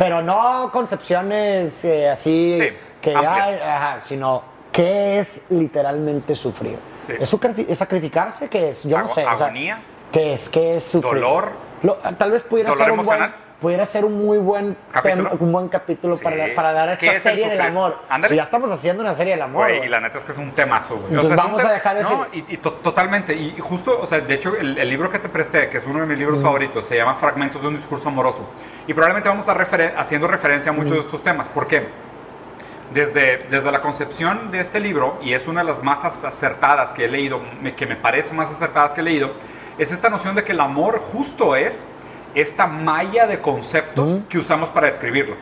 pero 0.02 0.24
no 0.24 0.72
concepciones 0.74 1.86
eh, 1.86 2.10
así 2.10 2.56
Sí, 2.58 2.70
que 3.00 3.16
hay, 3.16 3.54
ajá, 3.60 4.00
sino 4.04 4.42
qué 4.72 5.20
es 5.20 5.46
literalmente 5.52 6.34
sufrir. 6.34 6.80
Sí. 7.02 7.14
¿Es, 7.20 7.32
sacri- 7.32 7.68
es 7.70 7.78
sacrificarse? 7.78 8.50
¿Qué 8.50 8.72
es? 8.72 8.84
Yo 8.84 8.98
no 8.98 9.08
sé. 9.10 9.22
o 9.28 9.38
sea, 9.38 9.46
agonía. 9.46 9.80
¿Qué 10.12 10.34
es? 10.34 10.50
¿Qué 10.50 10.78
es 10.78 10.86
sufrir? 10.86 11.22
Dolor. 11.22 11.52
Lo- 11.84 11.98
tal 12.18 12.32
vez 12.32 12.42
pudiera 12.44 12.72
Dolor 12.72 12.84
ser 12.86 12.92
un 12.94 13.06
buen, 13.06 13.20
emocional. 13.20 13.36
Pudiera 13.62 13.86
ser 13.86 14.04
un 14.06 14.26
muy 14.26 14.40
buen 14.40 14.76
¿Capítulo? 14.92 15.30
tema- 15.30 15.42
un 15.42 15.52
buen 15.52 15.70
capítulo 15.70 16.16
Sí. 16.18 16.24
para, 16.24 16.54
para 16.56 16.74
dar 16.74 16.90
a 16.90 16.98
¿Qué 16.98 17.06
esta 17.08 17.18
es 17.30 17.38
serie 17.40 17.48
del 17.50 17.62
amor. 17.62 18.00
Ya 18.32 18.42
estamos 18.42 18.72
haciendo 18.72 19.04
una 19.04 19.14
serie 19.14 19.34
del 19.34 19.44
amor. 19.44 19.66
Güey, 19.66 19.78
güey. 19.78 19.88
y 19.88 19.92
la 19.92 20.00
neta 20.00 20.18
es 20.18 20.26
que 20.26 20.32
es 20.32 20.38
un 20.40 20.52
temazo, 20.52 20.98
güey. 20.98 21.16
Es 21.24 21.30
un 21.30 21.36
vamos 21.36 21.64
a 21.64 21.72
dejar 21.72 21.96
ese- 21.98 22.12
No, 22.12 22.26
y, 22.34 22.44
y 22.54 22.58
to- 22.58 22.74
totalmente. 22.74 23.36
Y 23.36 23.56
justo, 23.60 24.00
o 24.02 24.08
sea, 24.08 24.20
de 24.20 24.34
hecho, 24.34 24.56
el, 24.58 24.78
el 24.80 24.90
libro 24.90 25.12
que 25.12 25.20
te 25.20 25.30
presté, 25.30 25.70
que 25.70 25.78
es 25.78 25.86
uno 25.86 26.00
de 26.00 26.08
mis 26.08 26.18
libros 26.18 26.42
favoritos, 26.42 26.84
se 26.86 26.98
llama 26.98 27.14
Fragmentos 27.16 27.62
de 27.62 27.68
un 27.68 27.76
discurso 27.76 28.10
amoroso. 28.10 28.50
Y 28.88 28.94
probablemente 28.96 29.30
vamos 29.30 29.48
a 29.48 29.52
estar 29.52 29.68
referen- 29.68 29.94
haciendo 29.96 30.28
referencia 30.28 30.72
a 30.72 30.74
muchos 30.74 30.94
de 30.94 31.00
estos 31.02 31.22
temas. 31.22 31.48
¿Por 31.48 31.68
qué? 31.68 31.88
Desde, 32.94 33.38
desde 33.50 33.72
la 33.72 33.80
concepción 33.80 34.52
de 34.52 34.60
este 34.60 34.80
libro, 34.82 35.18
y 35.22 35.34
es 35.34 35.48
una 35.48 35.62
de 35.62 35.68
las 35.68 35.82
más 35.82 36.04
ac- 36.04 36.28
acertadas 36.28 36.92
que 36.92 37.06
he 37.06 37.08
leído, 37.08 37.40
que 37.78 37.86
me 37.86 37.96
parece 37.96 38.34
más 38.34 38.50
acertadas 38.52 38.92
que 38.92 39.00
he 39.00 39.04
leído, 39.04 39.32
es 39.78 39.94
esta 39.94 40.10
noción 40.10 40.36
de 40.36 40.44
que 40.44 40.52
el 40.52 40.60
amor 40.60 41.00
justo 41.00 41.56
es 41.56 41.86
esta 42.36 42.68
malla 42.68 43.28
de 43.28 43.40
conceptos 43.40 44.20
que 44.30 44.38
usamos 44.38 44.70
para 44.70 44.88
describirlo. 44.88 45.36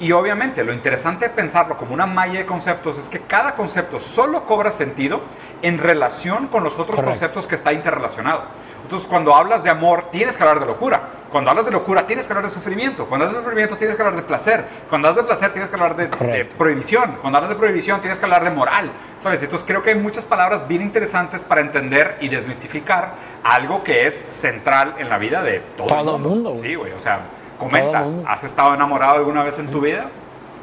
Y 0.00 0.12
obviamente 0.12 0.64
lo 0.64 0.72
interesante 0.72 1.28
de 1.28 1.34
pensarlo 1.34 1.76
como 1.76 1.92
una 1.92 2.06
malla 2.06 2.38
de 2.38 2.46
conceptos 2.46 2.96
es 2.96 3.10
que 3.10 3.20
cada 3.20 3.54
concepto 3.54 4.00
solo 4.00 4.46
cobra 4.46 4.70
sentido 4.70 5.20
en 5.60 5.76
relación 5.76 6.48
con 6.48 6.64
los 6.64 6.74
otros 6.74 6.96
Correcto. 6.96 7.10
conceptos 7.10 7.46
que 7.46 7.54
está 7.54 7.74
interrelacionado. 7.74 8.44
Entonces 8.82 9.06
cuando 9.06 9.34
hablas 9.34 9.62
de 9.62 9.68
amor 9.68 10.04
tienes 10.10 10.38
que 10.38 10.42
hablar 10.42 10.58
de 10.58 10.64
locura. 10.64 11.02
Cuando 11.30 11.50
hablas 11.50 11.66
de 11.66 11.70
locura 11.70 12.06
tienes 12.06 12.26
que 12.26 12.32
hablar 12.32 12.46
de 12.46 12.50
sufrimiento. 12.50 13.06
Cuando 13.06 13.26
hablas 13.26 13.36
de 13.36 13.44
sufrimiento 13.44 13.76
tienes 13.76 13.94
que 13.94 14.02
hablar 14.02 14.16
de 14.16 14.26
placer. 14.26 14.64
Cuando 14.88 15.08
hablas 15.08 15.22
de 15.22 15.28
placer 15.28 15.52
tienes 15.52 15.68
que 15.68 15.76
hablar 15.76 15.94
de, 15.94 16.44
prohibición. 16.46 17.18
Cuando 17.20 17.36
hablas 17.36 17.50
de 17.50 17.56
prohibición 17.56 18.00
tienes 18.00 18.18
que 18.18 18.24
hablar 18.24 18.42
de 18.42 18.50
moral. 18.50 18.90
¿Sabes? 19.22 19.42
Entonces 19.42 19.66
creo 19.68 19.82
que 19.82 19.90
hay 19.90 19.96
muchas 19.96 20.24
palabras 20.24 20.66
bien 20.66 20.80
interesantes 20.80 21.44
para 21.44 21.60
entender 21.60 22.16
y 22.22 22.28
desmistificar 22.28 23.16
algo 23.44 23.84
que 23.84 24.06
es 24.06 24.24
central 24.28 24.94
en 24.96 25.10
la 25.10 25.18
vida 25.18 25.42
de 25.42 25.60
todo, 25.76 25.88
Todo 25.88 26.16
el 26.16 26.22
mundo. 26.22 26.56
Sí, 26.56 26.74
güey. 26.74 26.92
O 26.92 27.00
sea, 27.00 27.20
comenta. 27.60 28.04
¿has 28.26 28.42
estado 28.44 28.74
enamorado 28.74 29.14
alguna 29.16 29.42
vez 29.44 29.58
en 29.58 29.70
tu 29.70 29.80
vida? 29.80 30.06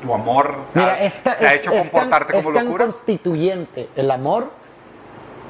¿Tu 0.01 0.13
amor 0.13 0.57
se 0.63 0.77
ha- 0.79 0.81
Mira, 0.83 0.99
esta, 1.03 1.35
te 1.37 1.47
ha 1.47 1.53
es, 1.53 1.61
hecho 1.61 1.71
es 1.71 1.89
tan- 1.91 2.01
comportarte 2.01 2.37
es 2.37 2.43
como 2.45 2.55
tan 2.57 2.65
locura? 2.65 2.85
constituyente 2.85 3.89
el 3.95 4.11
amor 4.11 4.51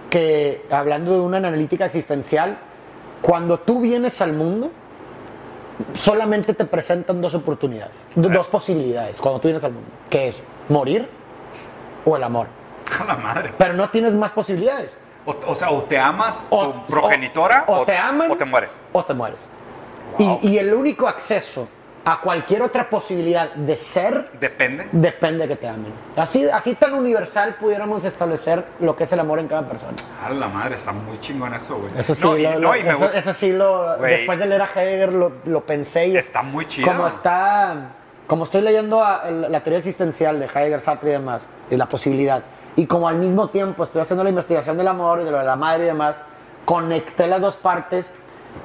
que, 0.09 0.65
hablando 0.71 1.13
de 1.13 1.19
una 1.19 1.37
analítica 1.37 1.85
existencial, 1.85 2.57
cuando 3.21 3.59
tú 3.59 3.81
vienes 3.81 4.21
al 4.21 4.33
mundo, 4.33 4.71
solamente 5.93 6.53
te 6.53 6.65
presentan 6.65 7.21
dos 7.21 7.33
oportunidades, 7.35 7.93
do- 8.15 8.29
dos 8.29 8.47
posibilidades 8.47 9.19
cuando 9.21 9.39
tú 9.39 9.47
vienes 9.47 9.63
al 9.63 9.73
mundo, 9.73 9.89
que 10.09 10.29
es 10.29 10.41
morir 10.69 11.09
o 12.05 12.15
el 12.15 12.23
amor. 12.23 12.47
A 13.01 13.03
la 13.03 13.15
madre. 13.15 13.53
Pero 13.57 13.73
no 13.73 13.89
tienes 13.89 14.13
más 14.15 14.31
posibilidades. 14.31 14.95
O, 15.25 15.35
o 15.47 15.55
sea, 15.55 15.71
o 15.71 15.83
te 15.83 15.99
ama 15.99 16.45
O- 16.49 16.67
tu 16.67 16.85
progenitora 16.85 17.65
o- 17.67 17.79
o 17.81 17.85
te 17.85 17.97
aman. 17.97 18.31
o 18.31 18.37
te 18.37 18.45
mueres. 18.45 18.81
O 18.93 19.03
te 19.03 19.13
mueres. 19.13 19.49
Wow. 20.17 20.39
Y, 20.43 20.49
y 20.49 20.57
el 20.57 20.73
único 20.73 21.07
acceso 21.07 21.67
a 22.05 22.21
cualquier 22.21 22.61
otra 22.61 22.89
posibilidad 22.89 23.51
de 23.53 23.75
ser 23.75 24.31
Depende. 24.39 24.87
depende 24.93 25.43
de 25.45 25.47
que 25.49 25.55
te 25.57 25.67
amen. 25.67 25.91
Así, 26.15 26.47
así 26.47 26.75
tan 26.75 26.93
universal 26.93 27.55
pudiéramos 27.59 28.05
establecer 28.05 28.63
lo 28.79 28.95
que 28.95 29.03
es 29.03 29.11
el 29.11 29.19
amor 29.19 29.39
en 29.39 29.49
cada 29.49 29.67
persona. 29.67 29.91
A 30.25 30.29
la 30.29 30.47
madre, 30.47 30.75
está 30.75 30.93
muy 30.93 31.19
chingón 31.19 31.53
eso, 31.53 31.77
güey. 31.77 31.91
Eso 31.97 32.15
sí, 32.15 32.23
No, 32.23 32.37
y- 32.37 32.43
lo, 32.43 32.51
no, 32.51 32.59
lo- 32.59 32.75
y 32.77 32.83
me 32.83 32.91
eso, 32.93 33.33
sí 33.33 33.51
lo, 33.51 33.97
Güey. 33.97 34.11
después 34.11 34.39
de 34.39 34.45
leer 34.45 34.61
a 34.61 34.69
Heidegger 34.73 35.11
lo, 35.11 35.33
lo 35.43 35.65
pensé 35.65 36.07
y 36.07 36.15
Está 36.15 36.43
muy 36.43 36.65
chido. 36.65 36.87
como 36.87 37.07
está, 37.09 37.89
como 38.25 38.45
estoy 38.45 38.61
leyendo 38.61 39.03
a- 39.03 39.29
la, 39.29 39.49
la 39.49 39.59
teoría 39.61 39.79
existencial 39.79 40.39
de 40.39 40.45
Heidegger, 40.45 40.79
Sartre 40.79 41.09
y 41.09 41.13
demás, 41.13 41.45
y 41.69 41.75
la 41.75 41.87
posibilidad, 41.87 42.41
y 42.77 42.85
como 42.85 43.09
al 43.09 43.17
mismo 43.17 43.49
tiempo 43.49 43.83
estoy 43.83 44.01
haciendo 44.03 44.23
la 44.23 44.29
investigación 44.29 44.77
del 44.77 44.87
amor 44.87 45.19
y 45.19 45.25
de 45.25 45.31
lo 45.31 45.39
de 45.39 45.43
la 45.45 45.57
madre 45.57 45.83
y 45.83 45.87
demás, 45.87 46.21
conecté 46.63 47.27
las 47.27 47.41
dos 47.41 47.57
partes 47.57 48.13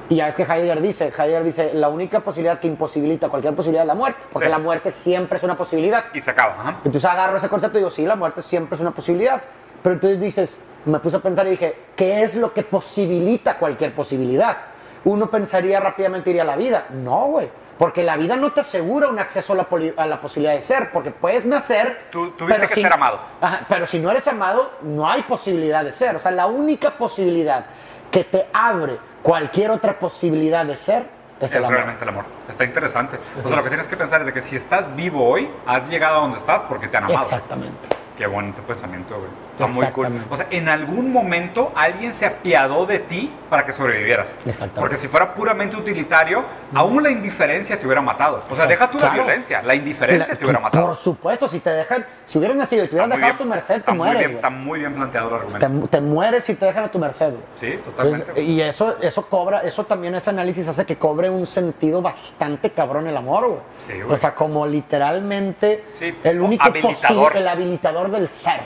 y 0.08 0.16
ya 0.16 0.28
es 0.28 0.36
que 0.36 0.42
Heidegger 0.42 0.80
dice, 0.82 1.06
Heidegger 1.16 1.44
dice, 1.44 1.70
la 1.74 1.88
única 1.88 2.20
posibilidad 2.20 2.58
que 2.58 2.66
imposibilita 2.68 3.28
cualquier 3.28 3.54
posibilidad 3.54 3.84
es 3.84 3.88
la 3.88 3.94
muerte, 3.94 4.20
porque 4.32 4.46
Sí. 4.46 4.50
la 4.50 4.58
muerte 4.58 4.90
siempre 4.90 5.38
es 5.38 5.44
una 5.44 5.54
posibilidad. 5.54 6.04
Y 6.14 6.20
se 6.20 6.30
acaba. 6.30 6.52
ajá. 6.54 6.70
Entonces 6.84 7.04
agarro 7.04 7.36
ese 7.36 7.48
concepto 7.48 7.78
y 7.78 7.80
digo, 7.80 7.90
sí, 7.90 8.04
la 8.06 8.16
muerte 8.16 8.42
siempre 8.42 8.74
es 8.76 8.80
una 8.80 8.90
posibilidad. 8.92 9.40
Pero 9.82 9.94
entonces 9.94 10.20
dices, 10.20 10.58
me 10.84 10.98
puse 11.00 11.16
a 11.16 11.20
pensar 11.20 11.46
y 11.46 11.50
dije, 11.50 11.76
¿qué 11.96 12.22
es 12.22 12.36
lo 12.36 12.52
que 12.52 12.62
posibilita 12.62 13.58
cualquier 13.58 13.94
posibilidad? 13.94 14.56
Uno 15.04 15.28
pensaría 15.30 15.80
rápidamente, 15.80 16.30
iría 16.30 16.42
a 16.42 16.46
la 16.46 16.56
vida. 16.56 16.86
No, 16.90 17.26
güey. 17.26 17.50
Porque 17.78 18.02
la 18.04 18.16
vida 18.16 18.36
no 18.36 18.52
te 18.52 18.60
asegura 18.60 19.08
un 19.08 19.18
acceso 19.18 19.54
a 19.54 19.56
la, 19.56 19.66
a 19.96 20.06
la 20.06 20.20
posibilidad 20.20 20.54
de 20.54 20.60
ser, 20.60 20.92
porque 20.92 21.10
puedes 21.10 21.44
nacer. 21.46 22.06
Tú- 22.10 22.30
tuviste 22.32 22.60
pero 22.60 22.68
que 22.68 22.74
si- 22.76 22.82
ser 22.82 22.92
amado. 22.92 23.20
Ajá, 23.40 23.66
pero 23.68 23.86
si 23.86 23.98
no 23.98 24.10
eres 24.10 24.28
amado, 24.28 24.72
no 24.82 25.08
hay 25.10 25.22
posibilidad 25.22 25.84
de 25.84 25.90
ser. 25.92 26.14
O 26.16 26.18
sea, 26.18 26.30
la 26.30 26.46
única 26.46 26.92
posibilidad 26.96 27.64
que 28.10 28.24
te 28.24 28.46
abre 28.52 28.98
cualquier 29.22 29.70
otra 29.70 29.98
posibilidad 29.98 30.64
de 30.66 30.76
ser 30.76 31.06
es, 31.40 31.50
Es 31.50 31.56
el 31.56 31.64
amor. 31.64 31.74
realmente 31.74 32.04
el 32.04 32.08
amor. 32.10 32.24
Está 32.48 32.64
interesante. 32.64 33.18
O 33.38 33.42
sea, 33.48 33.56
lo 33.56 33.62
que 33.64 33.68
tienes 33.70 33.88
que 33.88 33.96
pensar 33.96 34.20
es 34.20 34.26
de 34.26 34.32
que 34.32 34.42
si 34.42 34.54
estás 34.54 34.94
vivo 34.94 35.26
hoy, 35.28 35.50
has 35.66 35.88
llegado 35.88 36.18
a 36.18 36.20
donde 36.20 36.38
estás 36.38 36.62
porque 36.64 36.86
te 36.88 36.96
han 36.98 37.04
amado. 37.04 37.22
Exactamente. 37.22 37.88
Qué 38.22 38.28
bonito 38.28 38.62
pensamiento, 38.62 39.16
güey. 39.16 39.28
Está 39.50 39.66
muy 39.66 39.84
cool. 39.86 40.06
O 40.30 40.36
sea, 40.36 40.46
en 40.50 40.68
algún 40.68 41.12
momento 41.12 41.72
alguien 41.74 42.14
se 42.14 42.24
apiadó 42.24 42.86
de 42.86 43.00
ti 43.00 43.32
para 43.50 43.64
que 43.66 43.72
sobrevivieras. 43.72 44.36
Exactamente. 44.46 44.78
Porque 44.80 44.96
si 44.96 45.08
fuera 45.08 45.34
puramente 45.34 45.74
utilitario, 45.76 46.44
aún 46.72 47.02
la 47.02 47.10
indiferencia 47.10 47.76
te 47.80 47.84
hubiera 47.84 48.00
matado. 48.00 48.44
O 48.48 48.54
sea, 48.54 48.66
Exacto. 48.66 48.68
deja 48.68 48.88
tú 48.90 48.98
la 49.00 49.10
violencia, 49.10 49.60
la 49.62 49.74
indiferencia 49.74 50.34
La- 50.34 50.38
te 50.38 50.44
hubiera 50.44 50.60
matado. 50.60 50.86
Por 50.86 50.96
supuesto, 50.96 51.48
si 51.48 51.58
te 51.58 51.70
dejan, 51.70 52.06
si 52.26 52.38
hubieran 52.38 52.58
nacido 52.58 52.84
y 52.84 52.86
te 52.86 52.92
hubieran 52.94 53.08
muy 53.10 53.16
dejado 53.18 53.34
a 53.34 53.38
tu 53.38 53.42
bien- 53.42 53.50
merced, 53.56 53.82
te 53.82 53.90
muy 53.90 53.98
mueres. 53.98 54.18
bien- 54.18 54.30
güey. 54.30 54.36
Está 54.36 54.50
muy 54.50 54.78
bien 54.78 54.94
planteado 54.94 55.28
el 55.30 55.34
argumento. 55.34 55.66
Te, 55.66 55.88
te 55.88 56.00
mueres 56.00 56.44
si 56.44 56.54
te 56.54 56.64
dejan 56.66 56.84
a 56.84 56.88
tu 56.92 56.98
merced. 57.00 57.30
güey. 57.30 57.42
Sí, 57.56 57.78
totalmente. 57.84 58.20
Entonces, 58.28 58.44
y 58.44 58.60
eso, 58.62 58.96
eso 59.02 59.26
cobra, 59.28 59.62
eso 59.62 59.82
también 59.82 60.14
ese 60.14 60.30
análisis 60.30 60.68
hace 60.68 60.86
que 60.86 60.96
cobre 60.96 61.28
un 61.28 61.44
sentido 61.44 62.00
bastante 62.00 62.70
cabrón 62.70 63.08
el 63.08 63.16
amor, 63.16 63.48
güey. 63.48 63.60
Sí, 63.78 63.94
güey. 64.00 64.14
O 64.14 64.16
sea, 64.16 64.32
como 64.36 64.64
literalmente 64.66 65.84
Sí, 65.92 66.14
el 66.22 66.40
único 66.40 66.64
habilitador. 66.64 67.32
posi- 67.32 67.36
el 67.36 67.48
habilitador 67.48 68.10
del 68.12 68.28
ser. 68.28 68.60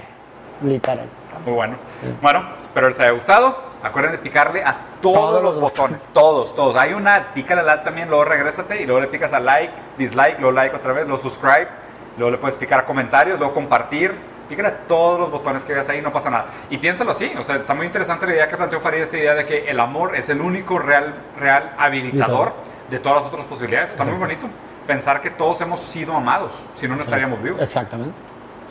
Literal. 0.62 1.08
Muy 1.44 1.54
bueno. 1.54 1.76
Bueno, 2.22 2.42
espero 2.60 2.88
les 2.88 2.98
haya 3.00 3.10
gustado. 3.10 3.56
Acuérdense 3.82 4.16
de 4.16 4.22
picarle 4.22 4.64
a 4.64 4.76
todos, 5.00 5.16
Todos 5.16 5.42
los 5.42 5.54
los 5.54 5.60
botones, 5.60 6.10
todos, 6.12 6.54
todos. 6.54 6.76
Hay 6.76 6.94
una, 6.94 7.34
pícale 7.34 7.60
al 7.60 7.66
like 7.66 7.84
también, 7.84 8.08
luego 8.08 8.24
regrésate 8.24 8.82
y 8.82 8.86
luego 8.86 9.00
le 9.00 9.08
picas 9.08 9.32
a 9.32 9.38
like, 9.38 9.72
dislike, 9.98 10.40
luego 10.40 10.52
like 10.52 10.74
otra 10.74 10.92
vez, 10.92 11.06
luego 11.06 11.18
subscribe, 11.22 11.68
luego 12.16 12.30
le 12.32 12.38
puedes 12.38 12.56
picar 12.56 12.80
a 12.80 12.84
comentarios, 12.84 13.38
luego 13.38 13.54
compartir. 13.54 14.14
Pícale 14.48 14.68
a 14.68 14.78
todos 14.86 15.20
los 15.20 15.30
botones 15.30 15.64
que 15.64 15.72
veas 15.72 15.88
ahí, 15.88 16.00
no 16.00 16.12
pasa 16.12 16.30
nada. 16.30 16.46
Y 16.70 16.78
piénsalo 16.78 17.10
así, 17.10 17.32
o 17.38 17.44
sea, 17.44 17.56
está 17.56 17.74
muy 17.74 17.86
interesante 17.86 18.26
la 18.26 18.32
idea 18.32 18.48
que 18.48 18.56
planteó 18.56 18.80
Farid, 18.80 19.00
esta 19.02 19.18
idea 19.18 19.34
de 19.34 19.44
que 19.44 19.68
el 19.68 19.78
amor 19.78 20.16
es 20.16 20.28
el 20.28 20.40
único 20.40 20.78
real, 20.78 21.14
real 21.38 21.74
habilitador 21.78 22.54
de 22.90 22.98
todas 22.98 23.18
las 23.18 23.26
otras 23.26 23.46
posibilidades. 23.46 23.90
Está 23.90 24.04
muy 24.04 24.18
bonito 24.18 24.48
pensar 24.86 25.20
que 25.20 25.30
todos 25.30 25.60
hemos 25.60 25.80
sido 25.80 26.14
amados, 26.14 26.66
si 26.76 26.88
no, 26.88 26.96
no 26.96 27.02
estaríamos 27.02 27.42
vivos. 27.42 27.60
Exactamente. 27.60 28.18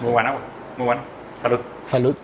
Muy 0.02 0.12
buena, 0.12 0.32
güey. 0.32 0.55
Muy 0.78 0.86
buena. 0.86 1.06
Salud. 1.36 1.62
Salud. 1.84 2.18